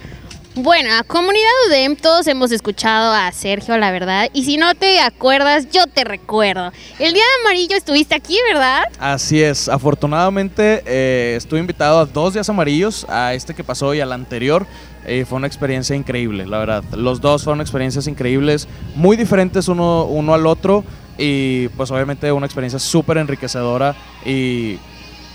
[0.54, 4.28] Bueno, comunidad UDEM, todos hemos escuchado a Sergio, la verdad.
[4.34, 6.70] Y si no te acuerdas, yo te recuerdo.
[6.98, 8.82] El día de amarillo estuviste aquí, ¿verdad?
[8.98, 9.70] Así es.
[9.70, 14.66] Afortunadamente eh, estuve invitado a dos días amarillos, a este que pasó y al anterior.
[15.06, 16.84] Eh, fue una experiencia increíble, la verdad.
[16.92, 20.84] Los dos fueron experiencias increíbles, muy diferentes uno, uno al otro.
[21.16, 23.96] Y pues obviamente una experiencia súper enriquecedora.
[24.26, 24.76] Y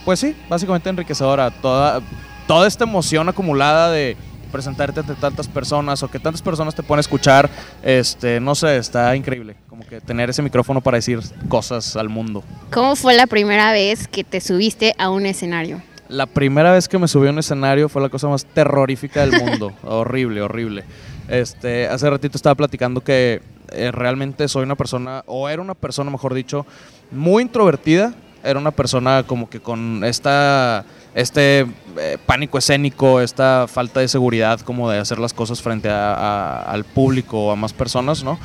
[0.05, 1.49] pues sí, básicamente enriquecedora.
[1.49, 2.01] Toda,
[2.45, 4.15] toda esta emoción acumulada de
[4.47, 7.49] presentarte ante tantas personas o que tantas personas te pueden escuchar,
[7.83, 9.55] este, no sé, está increíble.
[9.69, 12.43] Como que tener ese micrófono para decir cosas al mundo.
[12.71, 15.81] ¿Cómo fue la primera vez que te subiste a un escenario?
[16.09, 19.41] La primera vez que me subí a un escenario fue la cosa más terrorífica del
[19.41, 19.73] mundo.
[19.83, 20.85] horrible, horrible.
[21.27, 26.09] Este, hace ratito estaba platicando que eh, realmente soy una persona, o era una persona,
[26.09, 26.65] mejor dicho,
[27.11, 28.13] muy introvertida.
[28.43, 30.85] Era una persona como que con esta,
[31.17, 31.65] este
[31.99, 36.61] eh, pánico escénico, esta falta de seguridad como de hacer las cosas frente a- a-
[36.61, 38.37] al público o a más personas, ¿no?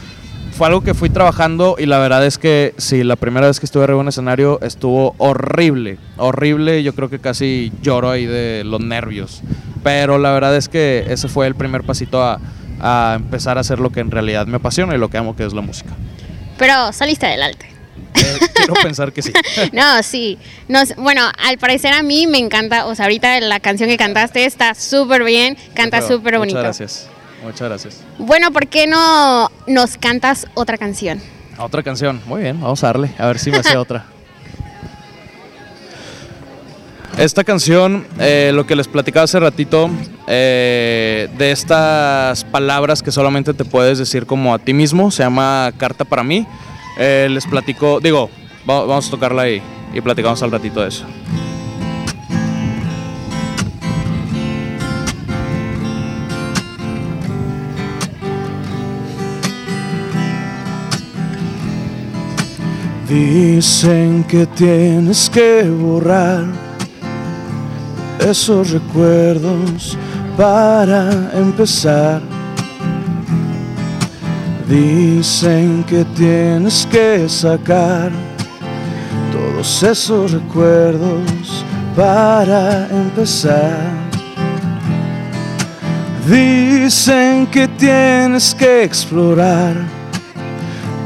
[0.57, 3.67] Fue algo que fui trabajando y la verdad es que sí, la primera vez que
[3.67, 8.63] estuve arriba en un escenario estuvo horrible, horrible, yo creo que casi lloro ahí de
[8.65, 9.43] los nervios,
[9.83, 12.39] pero la verdad es que ese fue el primer pasito a,
[12.81, 15.45] a empezar a hacer lo que en realidad me apasiona y lo que amo que
[15.45, 15.91] es la música.
[16.59, 17.67] Pero saliste adelante.
[18.15, 19.33] Eh, quiero pensar que sí.
[19.73, 20.39] No, sí.
[20.69, 24.45] Nos, bueno, al parecer a mí me encanta, o sea, ahorita la canción que cantaste
[24.45, 26.59] está súper bien, canta súper bonito.
[26.59, 27.09] Muchas gracias,
[27.43, 28.01] muchas gracias.
[28.19, 31.21] Bueno, ¿por qué no nos cantas otra canción?
[31.59, 34.07] Otra canción, muy bien, vamos a darle, a ver si me hace otra.
[37.19, 39.91] Esta canción, eh, lo que les platicaba hace ratito,
[40.27, 45.73] eh, de estas palabras que solamente te puedes decir como a ti mismo, se llama
[45.77, 46.47] Carta para mí.
[46.99, 48.31] Eh, les platico, digo,
[48.69, 49.63] va- vamos a tocarla ahí
[49.95, 51.05] y platicamos al ratito de eso.
[63.09, 66.45] Dicen que tienes que borrar
[68.21, 69.99] esos recuerdos
[70.37, 72.23] para empezar.
[74.73, 78.11] Dicen que tienes que sacar
[79.31, 81.63] todos esos recuerdos
[81.95, 83.77] para empezar.
[86.27, 89.75] Dicen que tienes que explorar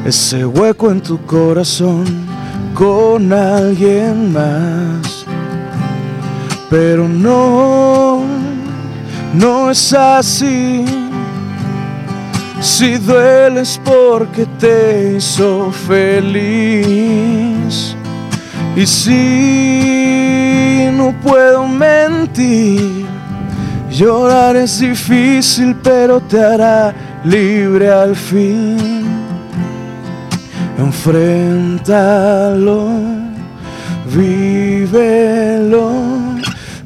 [0.08, 2.04] ese hueco en tu corazón
[2.72, 5.26] con alguien más.
[6.70, 8.22] Pero no,
[9.34, 10.86] no es así.
[12.60, 16.34] Si dueles porque te hizo feliz.
[18.76, 20.08] Y si
[20.92, 23.04] no puedo mentir,
[23.90, 26.94] llorar es difícil, pero te hará
[27.24, 29.27] libre al fin.
[30.78, 32.88] Enfréntalo,
[34.14, 35.90] vívelo,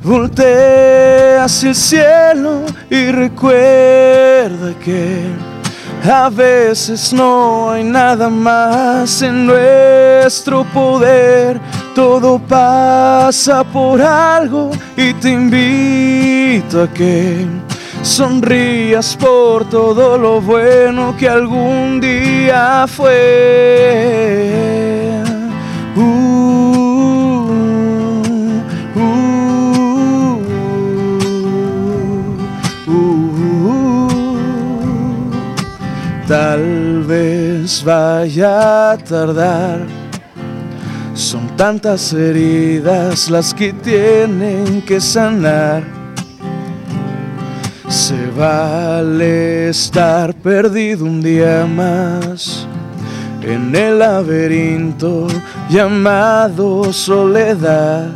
[0.02, 5.26] voltea hacia el cielo y recuerda que
[6.10, 11.60] a veces no hay nada más en nuestro poder.
[11.94, 17.46] Todo pasa por algo y te invito a que
[18.02, 24.02] sonrías por todo lo bueno que algún día fue.
[25.94, 26.00] Uh,
[28.96, 29.02] uh,
[32.86, 33.22] uh.
[36.26, 39.86] Tal vez vaya a tardar.
[41.14, 46.01] Son tantas heridas las que tienen que sanar.
[47.92, 52.66] Se vale estar perdido un día más
[53.42, 55.26] en el laberinto
[55.68, 58.08] llamado soledad.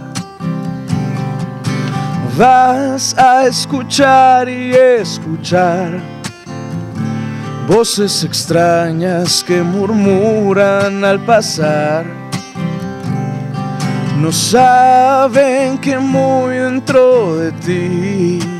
[2.38, 6.00] Vas a escuchar y escuchar
[7.68, 12.06] voces extrañas que murmuran al pasar.
[14.22, 18.55] No saben que muy dentro de ti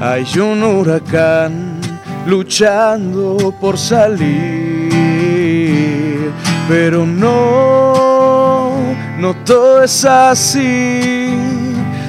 [0.00, 1.80] hay un huracán
[2.26, 4.90] luchando por salir.
[6.68, 8.74] Pero no,
[9.18, 11.30] no todo es así.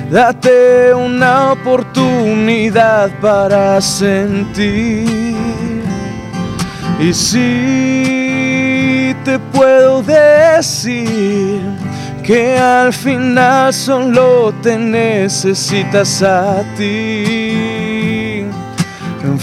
[0.10, 5.36] Date una oportunidad para sentir.
[7.00, 8.48] Y si
[9.24, 11.62] te puedo decir
[12.24, 17.47] que al final solo te necesitas a ti.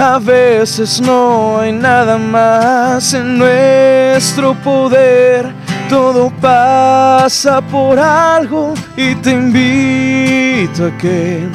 [0.00, 5.52] a veces no hay nada más en nuestro poder.
[5.90, 11.46] Todo pasa por algo y te invito a que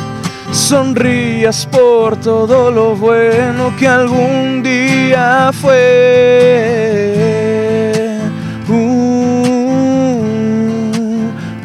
[0.52, 7.00] sonrías por todo lo bueno que algún día fue.
[8.68, 8.74] Uh,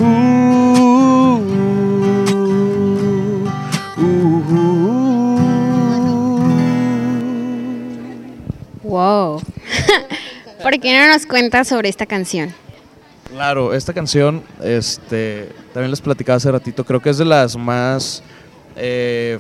[0.01, 0.05] uh,
[3.99, 4.45] uh,
[8.83, 9.43] Wow.
[10.63, 12.55] ¿Por qué no nos cuentas sobre esta canción?
[13.31, 18.23] Claro, esta canción, este, también les platicaba hace ratito, creo que es de las más
[18.77, 19.39] eh,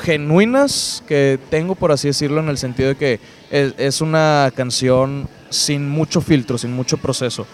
[0.00, 3.20] genuinas que tengo, por así decirlo, en el sentido de que
[3.50, 7.46] es, es una canción sin mucho filtro, sin mucho proceso.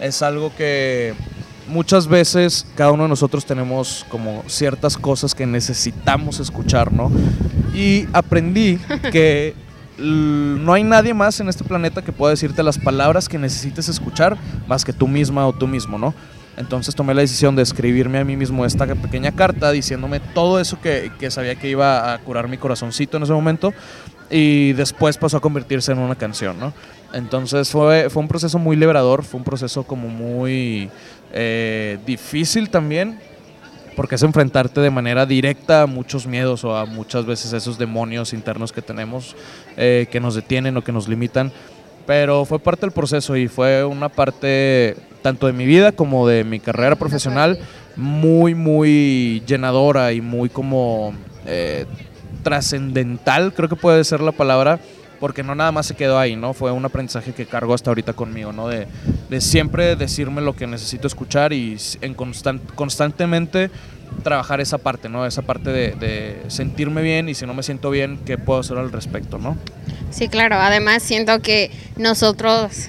[0.00, 1.14] Es algo que
[1.68, 7.10] muchas veces cada uno de nosotros tenemos como ciertas cosas que necesitamos escuchar, ¿no?
[7.74, 8.78] Y aprendí
[9.12, 9.54] que
[9.98, 14.36] no hay nadie más en este planeta que pueda decirte las palabras que necesites escuchar
[14.66, 16.14] más que tú misma o tú mismo, ¿no?
[16.56, 20.80] Entonces tomé la decisión de escribirme a mí mismo esta pequeña carta diciéndome todo eso
[20.80, 23.72] que, que sabía que iba a curar mi corazoncito en ese momento
[24.30, 26.72] y después pasó a convertirse en una canción, ¿no?
[27.12, 30.90] Entonces fue, fue un proceso muy liberador, fue un proceso como muy
[31.32, 33.20] eh, difícil también,
[33.94, 38.32] porque es enfrentarte de manera directa a muchos miedos o a muchas veces esos demonios
[38.32, 39.36] internos que tenemos
[39.76, 41.52] eh, que nos detienen o que nos limitan.
[42.06, 46.42] Pero fue parte del proceso y fue una parte tanto de mi vida como de
[46.44, 47.58] mi carrera profesional
[47.94, 51.14] muy, muy llenadora y muy como
[51.46, 51.86] eh,
[52.42, 54.80] trascendental, creo que puede ser la palabra,
[55.20, 56.52] porque no nada más se quedó ahí, ¿no?
[56.52, 58.66] Fue un aprendizaje que cargo hasta ahorita conmigo, ¿no?
[58.66, 58.88] De,
[59.30, 63.70] de siempre decirme lo que necesito escuchar y en constan- constantemente
[64.22, 65.26] trabajar esa parte, ¿no?
[65.26, 68.78] Esa parte de, de sentirme bien y si no me siento bien, ¿qué puedo hacer
[68.78, 69.56] al respecto, ¿no?
[70.10, 70.56] Sí, claro.
[70.56, 72.88] Además, siento que nosotros,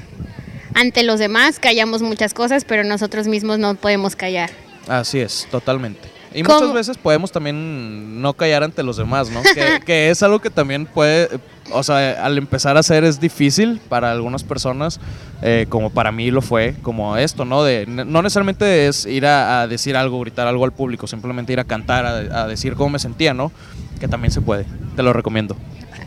[0.76, 4.50] ante los demás, callamos muchas cosas, pero nosotros mismos no podemos callar.
[4.88, 6.13] Así es, totalmente.
[6.34, 6.60] Y ¿Cómo?
[6.60, 9.42] muchas veces podemos también no callar ante los demás, ¿no?
[9.44, 11.30] Que, que es algo que también puede,
[11.72, 15.00] o sea, al empezar a hacer es difícil para algunas personas,
[15.42, 17.64] eh, como para mí lo fue, como esto, ¿no?
[17.64, 21.60] De, no necesariamente es ir a, a decir algo, gritar algo al público, simplemente ir
[21.60, 23.52] a cantar, a, a decir cómo me sentía, ¿no?
[24.00, 24.66] Que también se puede,
[24.96, 25.56] te lo recomiendo.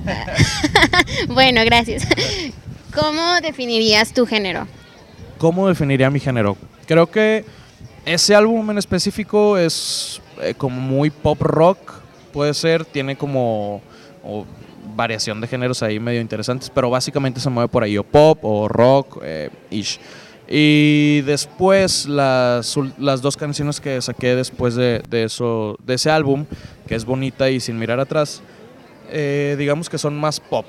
[1.28, 2.06] Bueno, gracias.
[2.94, 4.66] ¿Cómo definirías tu género?
[5.38, 6.56] ¿Cómo definiría mi género?
[6.86, 7.44] Creo que
[8.06, 11.78] ese álbum en específico es eh, como muy pop rock,
[12.32, 13.82] puede ser, tiene como
[14.94, 18.68] variación de géneros ahí medio interesantes, pero básicamente se mueve por ahí o pop o
[18.68, 20.00] rock, eh, ish.
[20.48, 26.46] Y después las, las dos canciones que saqué después de, de eso, de ese álbum,
[26.86, 28.42] que es Bonita y Sin Mirar Atrás,
[29.10, 30.64] eh, digamos que son más pop.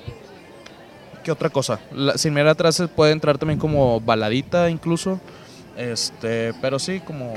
[1.24, 1.80] ¿Qué otra cosa?
[1.92, 5.20] La- sin mirar atrás puede entrar también como baladita incluso.
[5.78, 7.34] Este, pero sí, como,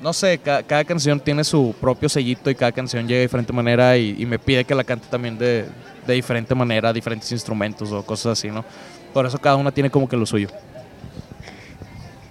[0.00, 3.52] no sé, ca- cada canción tiene su propio sellito y cada canción llega de diferente
[3.52, 5.66] manera y, y me pide que la cante también de,
[6.06, 8.64] de diferente manera, diferentes instrumentos o cosas así, ¿no?
[9.12, 10.48] Por eso cada una tiene como que lo suyo.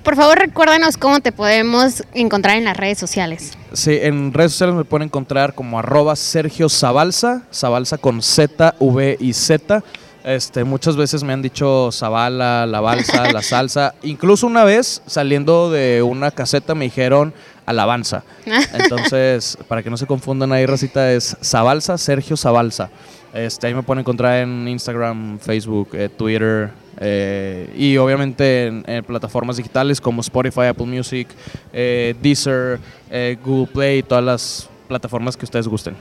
[0.04, 3.52] Por favor, recuérdanos cómo te podemos encontrar en las redes sociales.
[3.74, 9.18] Sí, en redes sociales me pueden encontrar como arroba Sergio Zabalza, Zabalza con Z, V
[9.20, 9.84] y Z.
[10.30, 13.96] Este, muchas veces me han dicho Zabala, la balsa, la salsa.
[14.04, 17.34] Incluso una vez saliendo de una caseta me dijeron
[17.66, 18.24] alabanza.
[18.46, 22.92] Entonces, para que no se confundan ahí, Racita, es Zabalza, Sergio Zabalza.
[23.34, 26.70] Este, ahí me pueden encontrar en Instagram, Facebook, eh, Twitter
[27.00, 31.28] eh, y obviamente en, en plataformas digitales como Spotify, Apple Music,
[31.74, 35.96] eh, Deezer, eh, Google Play, todas las plataformas que ustedes gusten.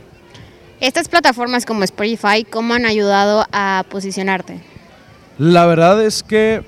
[0.81, 4.61] Estas plataformas como Spotify, ¿cómo han ayudado a posicionarte?
[5.37, 6.63] La verdad es que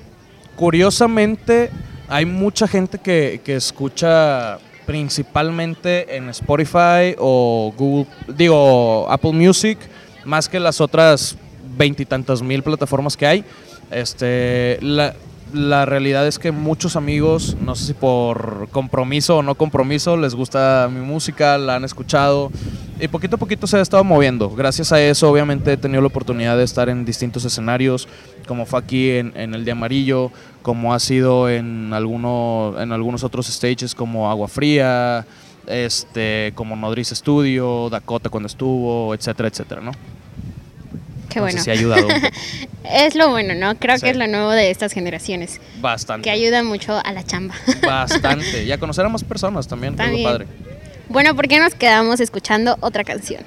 [0.57, 1.69] curiosamente
[2.09, 9.77] hay mucha gente que, que escucha principalmente en Spotify o Google, digo, Apple Music,
[10.25, 11.37] más que las otras
[11.77, 13.45] veintitantas mil plataformas que hay.
[13.91, 15.15] Este, la,
[15.53, 20.35] la realidad es que muchos amigos, no sé si por compromiso o no compromiso, les
[20.35, 22.51] gusta mi música, la han escuchado
[23.01, 24.49] y poquito a poquito se ha estado moviendo.
[24.51, 28.07] Gracias a eso, obviamente, he tenido la oportunidad de estar en distintos escenarios,
[28.47, 30.31] como fue aquí en, en el de Amarillo,
[30.61, 35.25] como ha sido en, alguno, en algunos otros stages como Agua Fría,
[35.67, 39.91] este, como Nodriz Studio, Dakota cuando estuvo, etcétera, etcétera, ¿no?
[41.29, 41.57] Qué No bueno.
[41.59, 42.07] sé si ha ayudado.
[42.83, 43.75] Es lo bueno, ¿no?
[43.75, 44.01] Creo Sí.
[44.03, 46.23] que es lo nuevo de estas generaciones, bastante.
[46.23, 47.55] que ayuda mucho a la chamba.
[47.81, 48.63] Bastante.
[48.65, 50.29] Y a conocer a más personas también, que es lo También.
[50.29, 50.47] padre.
[51.11, 53.43] Bueno, ¿por qué nos quedamos escuchando otra canción?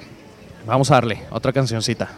[0.67, 2.09] Vamos a darle otra cancioncita.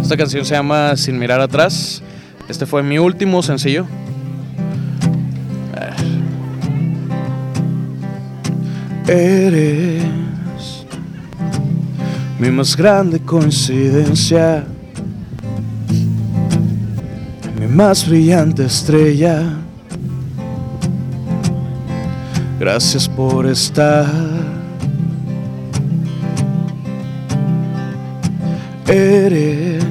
[0.00, 2.02] Esta canción se llama Sin mirar atrás.
[2.48, 3.86] Este fue mi último sencillo.
[9.06, 10.04] Eres
[12.38, 14.64] mi más grande coincidencia
[17.60, 19.42] mi más brillante estrella.
[22.58, 24.06] Gracias por estar.
[28.86, 29.84] Eres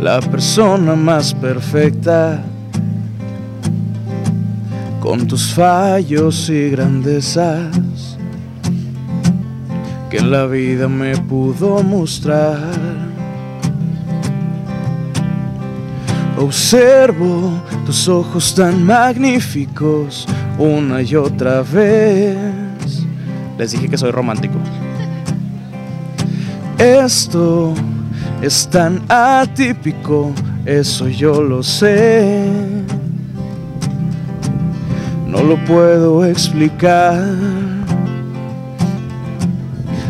[0.00, 2.42] la persona más perfecta
[5.00, 8.16] con tus fallos y grandezas
[10.08, 13.11] que la vida me pudo mostrar.
[16.42, 17.52] Observo
[17.86, 20.26] tus ojos tan magníficos
[20.58, 22.36] una y otra vez.
[23.56, 24.54] Les dije que soy romántico.
[26.78, 27.72] Esto
[28.42, 30.32] es tan atípico,
[30.64, 32.44] eso yo lo sé.
[35.28, 37.22] No lo puedo explicar.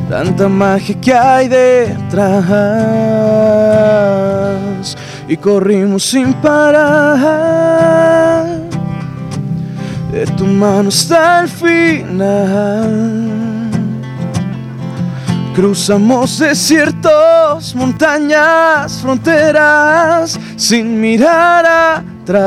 [0.08, 2.48] Tanta magia que hay detrás.
[5.32, 7.24] Y corrimos sin parar.
[10.12, 12.90] De tu mano hasta el final.
[15.54, 21.64] Cruzamos desiertos, montañas, fronteras, sin mirar
[22.26, 22.44] atrás.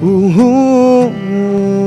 [0.00, 1.82] Uh, uh, uh.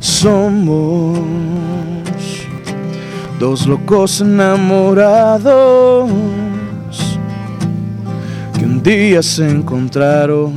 [0.00, 1.47] Somos
[3.38, 6.10] dos locos enamorados
[8.58, 10.52] que un día se encontraron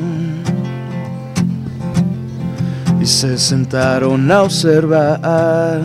[3.00, 5.82] y se sentaron a observar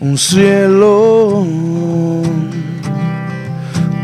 [0.00, 1.42] un cielo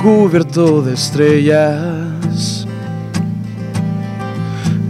[0.02, 2.66] cubierto de estrellas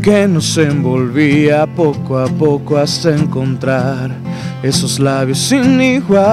[0.00, 4.25] que nos envolvía poco a poco hasta encontrar
[4.62, 6.26] esos labios sin igual.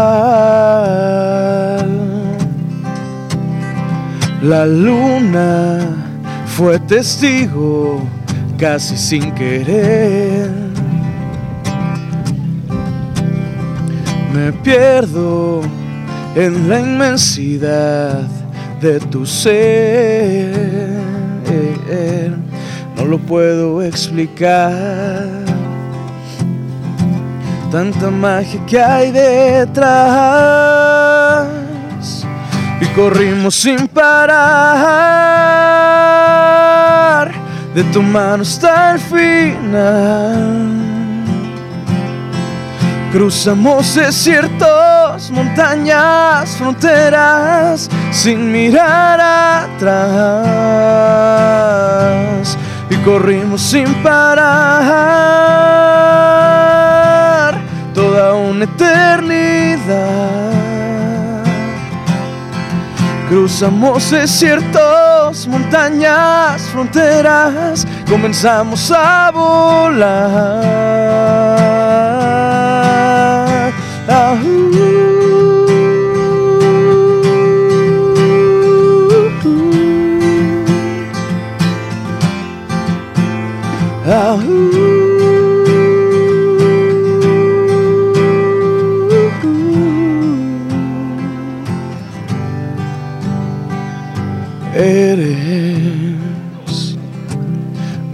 [4.41, 5.79] La luna
[6.45, 8.01] fue testigo
[8.57, 10.51] casi sin querer.
[14.33, 15.61] Me pierdo
[16.35, 18.21] en la inmensidad
[18.81, 20.91] de tu ser.
[22.97, 25.42] No lo puedo explicar.
[27.73, 29.87] Tanta magia que hay detrás.
[32.79, 34.51] Y corrimos sin parar.
[37.73, 40.69] De tu mano hasta el final.
[43.11, 50.45] Cruzamos desiertos, montañas, fronteras, sin mirar atrás.
[52.91, 55.82] Y corrimos sin parar
[58.63, 60.53] eternidad.
[63.29, 70.73] Cruzamos desiertos, montañas, fronteras, comenzamos a volar.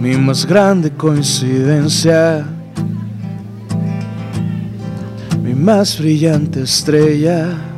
[0.00, 2.46] Mi más grande coincidencia,
[5.42, 7.69] mi más brillante estrella.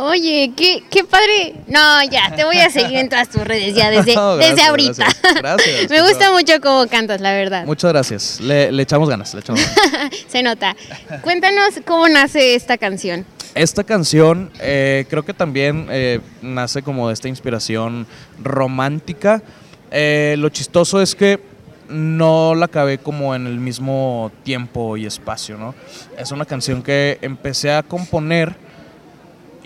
[0.00, 1.54] Oye, qué, qué padre.
[1.66, 4.92] No, ya, te voy a seguir en todas tus redes ya desde, No, desde ahorita.
[4.94, 5.34] gracias.
[5.34, 7.66] Gracias, Me gusta mucho cómo cantas, la verdad.
[7.66, 8.40] Muchas gracias.
[8.40, 10.14] Le, le echamos ganas, le echamos ganas.
[10.28, 10.76] Se nota.
[11.22, 13.26] Cuéntanos cómo nace esta canción.
[13.56, 18.06] Esta canción eh, creo que también eh, nace como de esta inspiración
[18.40, 19.42] romántica.
[19.90, 21.40] Eh, lo chistoso es que
[21.88, 25.74] no la acabé como en el mismo tiempo y espacio, ¿no?
[26.16, 28.67] Es una canción que empecé a componer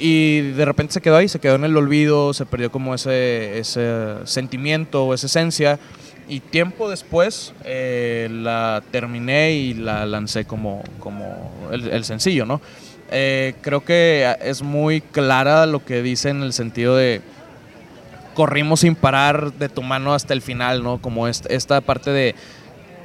[0.05, 3.59] y de repente se quedó ahí, se quedó en el olvido, se perdió como ese,
[3.59, 5.79] ese sentimiento o esa esencia.
[6.29, 12.61] Y tiempo después eh, la terminé y la lancé como, como el, el sencillo, ¿no?
[13.11, 17.21] Eh, creo que es muy clara lo que dice en el sentido de
[18.35, 21.01] corrimos sin parar de tu mano hasta el final, ¿no?
[21.03, 22.35] Como est- esta parte de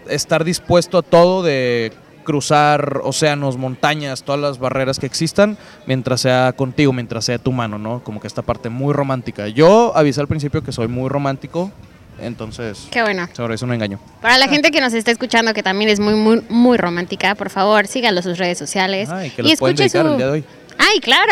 [0.07, 1.91] estar dispuesto a todo, de
[2.27, 7.79] cruzar océanos, montañas, todas las barreras que existan, mientras sea contigo, mientras sea tu mano,
[7.79, 8.03] ¿no?
[8.03, 9.47] Como que esta parte muy romántica.
[9.47, 11.71] Yo avisé al principio que soy muy romántico,
[12.19, 13.29] entonces Qué bueno.
[13.31, 13.97] sobre eso no engaño.
[14.21, 17.49] Para la gente que nos está escuchando, que también es muy, muy, muy romántica, por
[17.49, 19.09] favor, síganlo sus redes sociales.
[19.09, 20.43] Ay, que los pueden dedicar el día de hoy.
[20.77, 21.31] Ay, claro.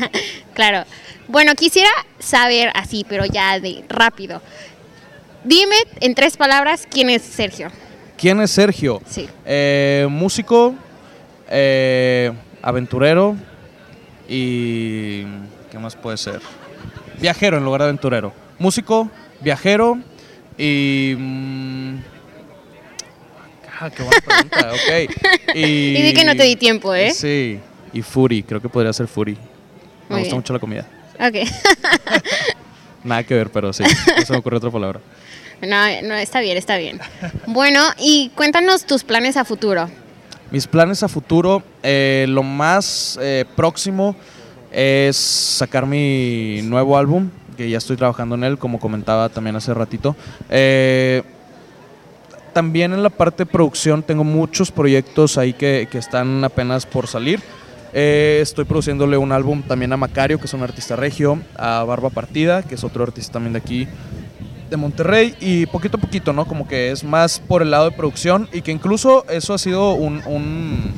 [0.54, 0.84] claro.
[1.26, 4.40] Bueno, quisiera saber así, pero ya de rápido.
[5.42, 7.72] Dime en tres palabras quién es Sergio.
[8.20, 9.00] ¿Quién es Sergio?
[9.08, 9.28] Sí.
[9.46, 10.74] Eh, músico,
[11.48, 13.34] eh, aventurero
[14.28, 15.22] y...
[15.70, 16.40] ¿Qué más puede ser?
[17.18, 18.32] Viajero en lugar de aventurero.
[18.58, 19.08] Músico,
[19.40, 19.98] viajero
[20.58, 21.14] y...
[21.16, 21.94] mm,
[23.80, 25.10] ah, qué buena pregunta, ok.
[25.54, 25.60] Y,
[25.96, 27.12] Y di que no te di tiempo, ¿eh?
[27.14, 27.58] Sí,
[27.94, 29.32] y Fury, creo que podría ser Fury.
[29.32, 29.38] Me
[30.10, 30.36] Muy gusta bien.
[30.36, 30.86] mucho la comida.
[31.18, 31.48] Ok.
[33.04, 35.00] Nada que ver, pero sí, no se me ocurre otra palabra.
[35.62, 37.00] No, no, está bien, está bien.
[37.46, 39.88] Bueno, y cuéntanos tus planes a futuro.
[40.50, 44.16] Mis planes a futuro, eh, lo más eh, próximo
[44.72, 49.74] es sacar mi nuevo álbum, que ya estoy trabajando en él, como comentaba también hace
[49.74, 50.16] ratito.
[50.48, 51.22] Eh,
[52.52, 57.06] también en la parte de producción tengo muchos proyectos ahí que, que están apenas por
[57.06, 57.40] salir.
[57.92, 62.10] Eh, estoy produciéndole un álbum también a Macario, que es un artista regio, a Barba
[62.10, 63.88] Partida, que es otro artista también de aquí,
[64.70, 66.46] de Monterrey, y poquito a poquito, ¿no?
[66.46, 69.92] Como que es más por el lado de producción y que incluso eso ha sido
[69.92, 70.92] un,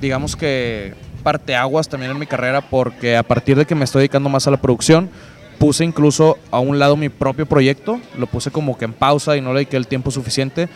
[0.00, 4.28] digamos que parteaguas también en mi carrera, porque a partir de que me estoy dedicando
[4.28, 5.08] más a la producción,
[5.58, 9.40] puse incluso a un lado mi propio proyecto, lo puse como que en pausa y
[9.40, 10.68] no le dediqué el tiempo suficiente,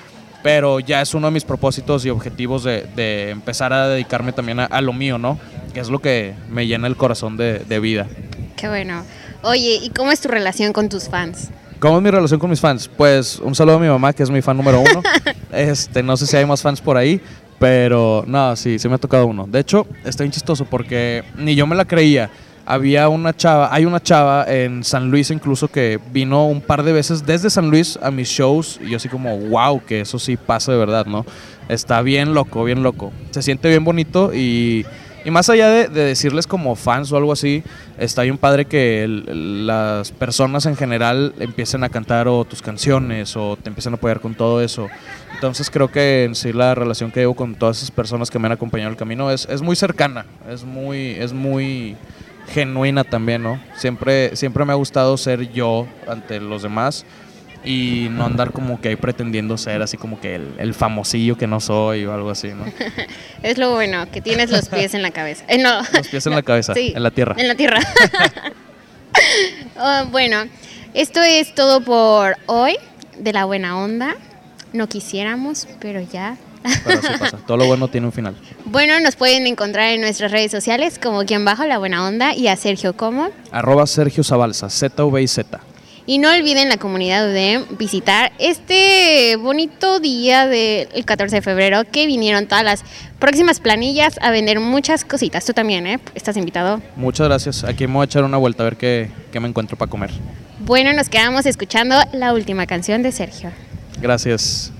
[0.42, 4.80] pero ya es uno de mis propósitos y objetivos de, empezar a dedicarme también a,
[4.82, 5.38] lo mío, ¿no?
[5.72, 8.06] Que es lo que me llena el corazón de vida.
[8.56, 9.02] Qué bueno.
[9.42, 11.50] Oye, ¿y cómo es tu relación con tus fans?
[11.84, 12.88] ¿Cómo es mi relación con mis fans?
[12.88, 15.02] Pues un saludo a mi mamá, que es mi fan número uno.
[15.52, 17.20] este, no sé si hay más fans por ahí,
[17.58, 19.46] pero no, sí, sí me ha tocado uno.
[19.46, 22.30] De hecho, está bien chistoso porque ni yo me la creía.
[22.64, 26.94] Había una chava, hay una chava en San Luis incluso que vino un par de
[26.94, 30.38] veces desde San Luis a mis shows y yo así como, wow, que eso sí
[30.38, 31.26] pasa de verdad, ¿no?
[31.68, 33.12] Está bien loco, bien loco.
[33.30, 34.86] Se siente bien bonito y,
[35.24, 37.62] y más allá de, de decirles como fans o algo así,
[37.98, 43.56] está bien padre que las personas en general empiecen a cantar o tus canciones o
[43.56, 44.88] te empiecen a apoyar con todo eso.
[45.34, 48.46] Entonces creo que en sí la relación que llevo con todas esas personas que me
[48.46, 51.96] han acompañado en el camino es, es muy cercana, es muy, es muy
[52.48, 53.60] genuina también, ¿no?
[53.76, 57.04] Siempre, siempre me ha gustado ser yo ante los demás
[57.64, 61.46] y no andar como que ahí pretendiendo ser así como que el, el famosillo que
[61.46, 62.64] no soy o algo así, ¿no?
[63.42, 65.44] Es lo bueno, que tienes los pies en la cabeza.
[65.48, 65.78] Eh, no.
[65.92, 67.34] Los pies en la cabeza, Sí, en la tierra.
[67.38, 67.80] En la tierra.
[69.76, 70.44] Ah, bueno,
[70.92, 72.76] esto es todo por hoy
[73.18, 74.16] de la buena onda.
[74.72, 76.36] No quisiéramos, pero ya.
[76.84, 77.36] Pero así pasa.
[77.46, 78.34] Todo lo bueno tiene un final.
[78.64, 82.48] Bueno, nos pueden encontrar en nuestras redes sociales como quien bajo la buena onda y
[82.48, 83.28] a Sergio como.
[83.52, 85.60] Arroba Sergio Zabalza, Z y Z.
[86.06, 92.06] Y no olviden la comunidad de visitar este bonito día del 14 de febrero que
[92.06, 92.84] vinieron todas las
[93.18, 95.46] próximas planillas a vender muchas cositas.
[95.46, 96.00] Tú también, ¿eh?
[96.14, 96.82] Estás invitado.
[96.96, 97.64] Muchas gracias.
[97.64, 100.10] Aquí me voy a echar una vuelta a ver qué, qué me encuentro para comer.
[100.60, 103.50] Bueno, nos quedamos escuchando la última canción de Sergio.
[104.00, 104.72] Gracias.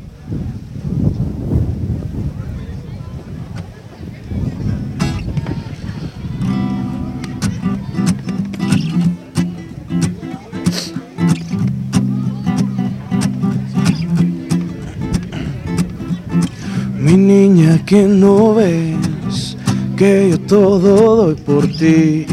[17.04, 19.58] Mi niña que no ves
[19.94, 22.24] que yo todo doy por ti.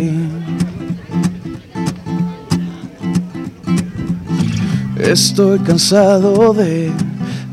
[4.95, 6.89] Estoy cansado de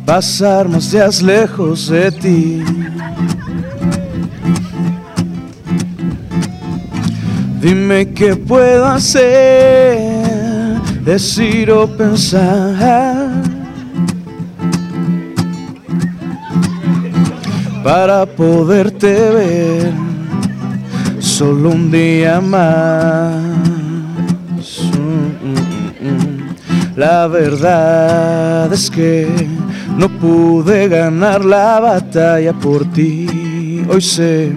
[0.06, 2.62] pasar más días lejos de ti.
[7.60, 9.98] Dime qué puedo hacer,
[11.04, 13.27] decir o pensar.
[17.88, 19.92] Para poderte ver
[21.20, 23.42] solo un día más.
[26.94, 29.26] La verdad es que
[29.96, 33.82] no pude ganar la batalla por ti.
[33.88, 34.52] Hoy sé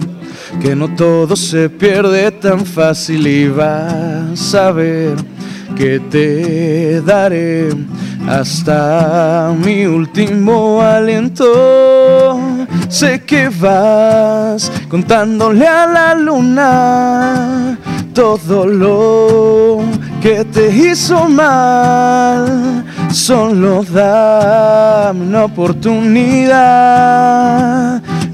[0.60, 5.16] que no todo se pierde tan fácil y vas a ver
[5.74, 7.70] que te daré
[8.28, 12.01] hasta mi último aliento.
[12.92, 17.78] Sé que vas contándole a la luna
[18.12, 19.80] todo lo
[20.20, 22.84] que te hizo mal.
[23.10, 26.52] Solo dame una oportunidad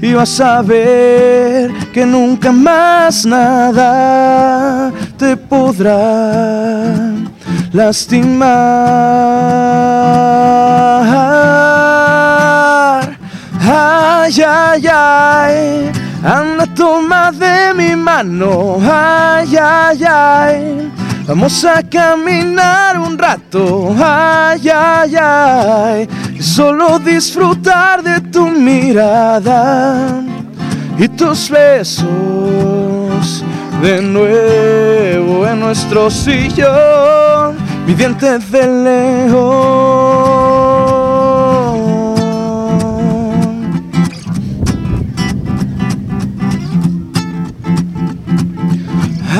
[0.01, 7.13] y vas a ver que nunca más nada te podrá
[7.71, 8.59] lastimar.
[13.71, 15.91] Ay, ay, ay,
[16.23, 18.79] anda toma de mi mano.
[18.81, 20.91] Ay, ay, ay,
[21.27, 23.93] vamos a caminar un rato.
[24.03, 26.09] Ay, ay, ay,
[26.39, 30.23] solo disfrutar de tu mirada
[30.97, 32.07] y tus besos
[33.83, 37.55] de nuevo en nuestro sillón,
[37.85, 40.18] mi diente de león.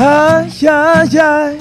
[0.02, 1.58] Ay, ay, ay,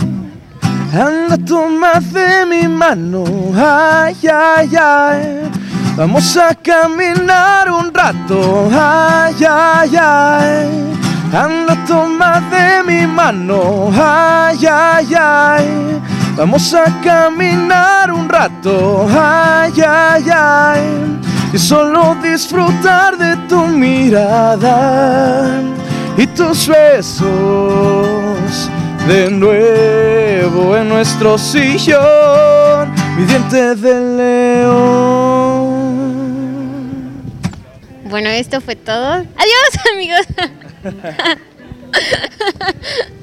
[0.95, 5.51] anda toma de mi mano, ay, ay, ay.
[5.97, 10.69] Vamos a caminar un rato, ay, ay, ay.
[11.33, 15.67] Anda, toma de mi mano, ay, ay, ay.
[16.37, 20.81] Vamos a caminar un rato, ay, ay, ay.
[21.51, 25.59] Y solo disfrutar de tu mirada
[26.19, 27.25] y tus besos
[29.07, 34.89] de nuevo en nuestro sillón, mi diente de león.
[38.09, 39.13] Bueno, esto fue todo.
[39.13, 40.27] Adiós, amigos.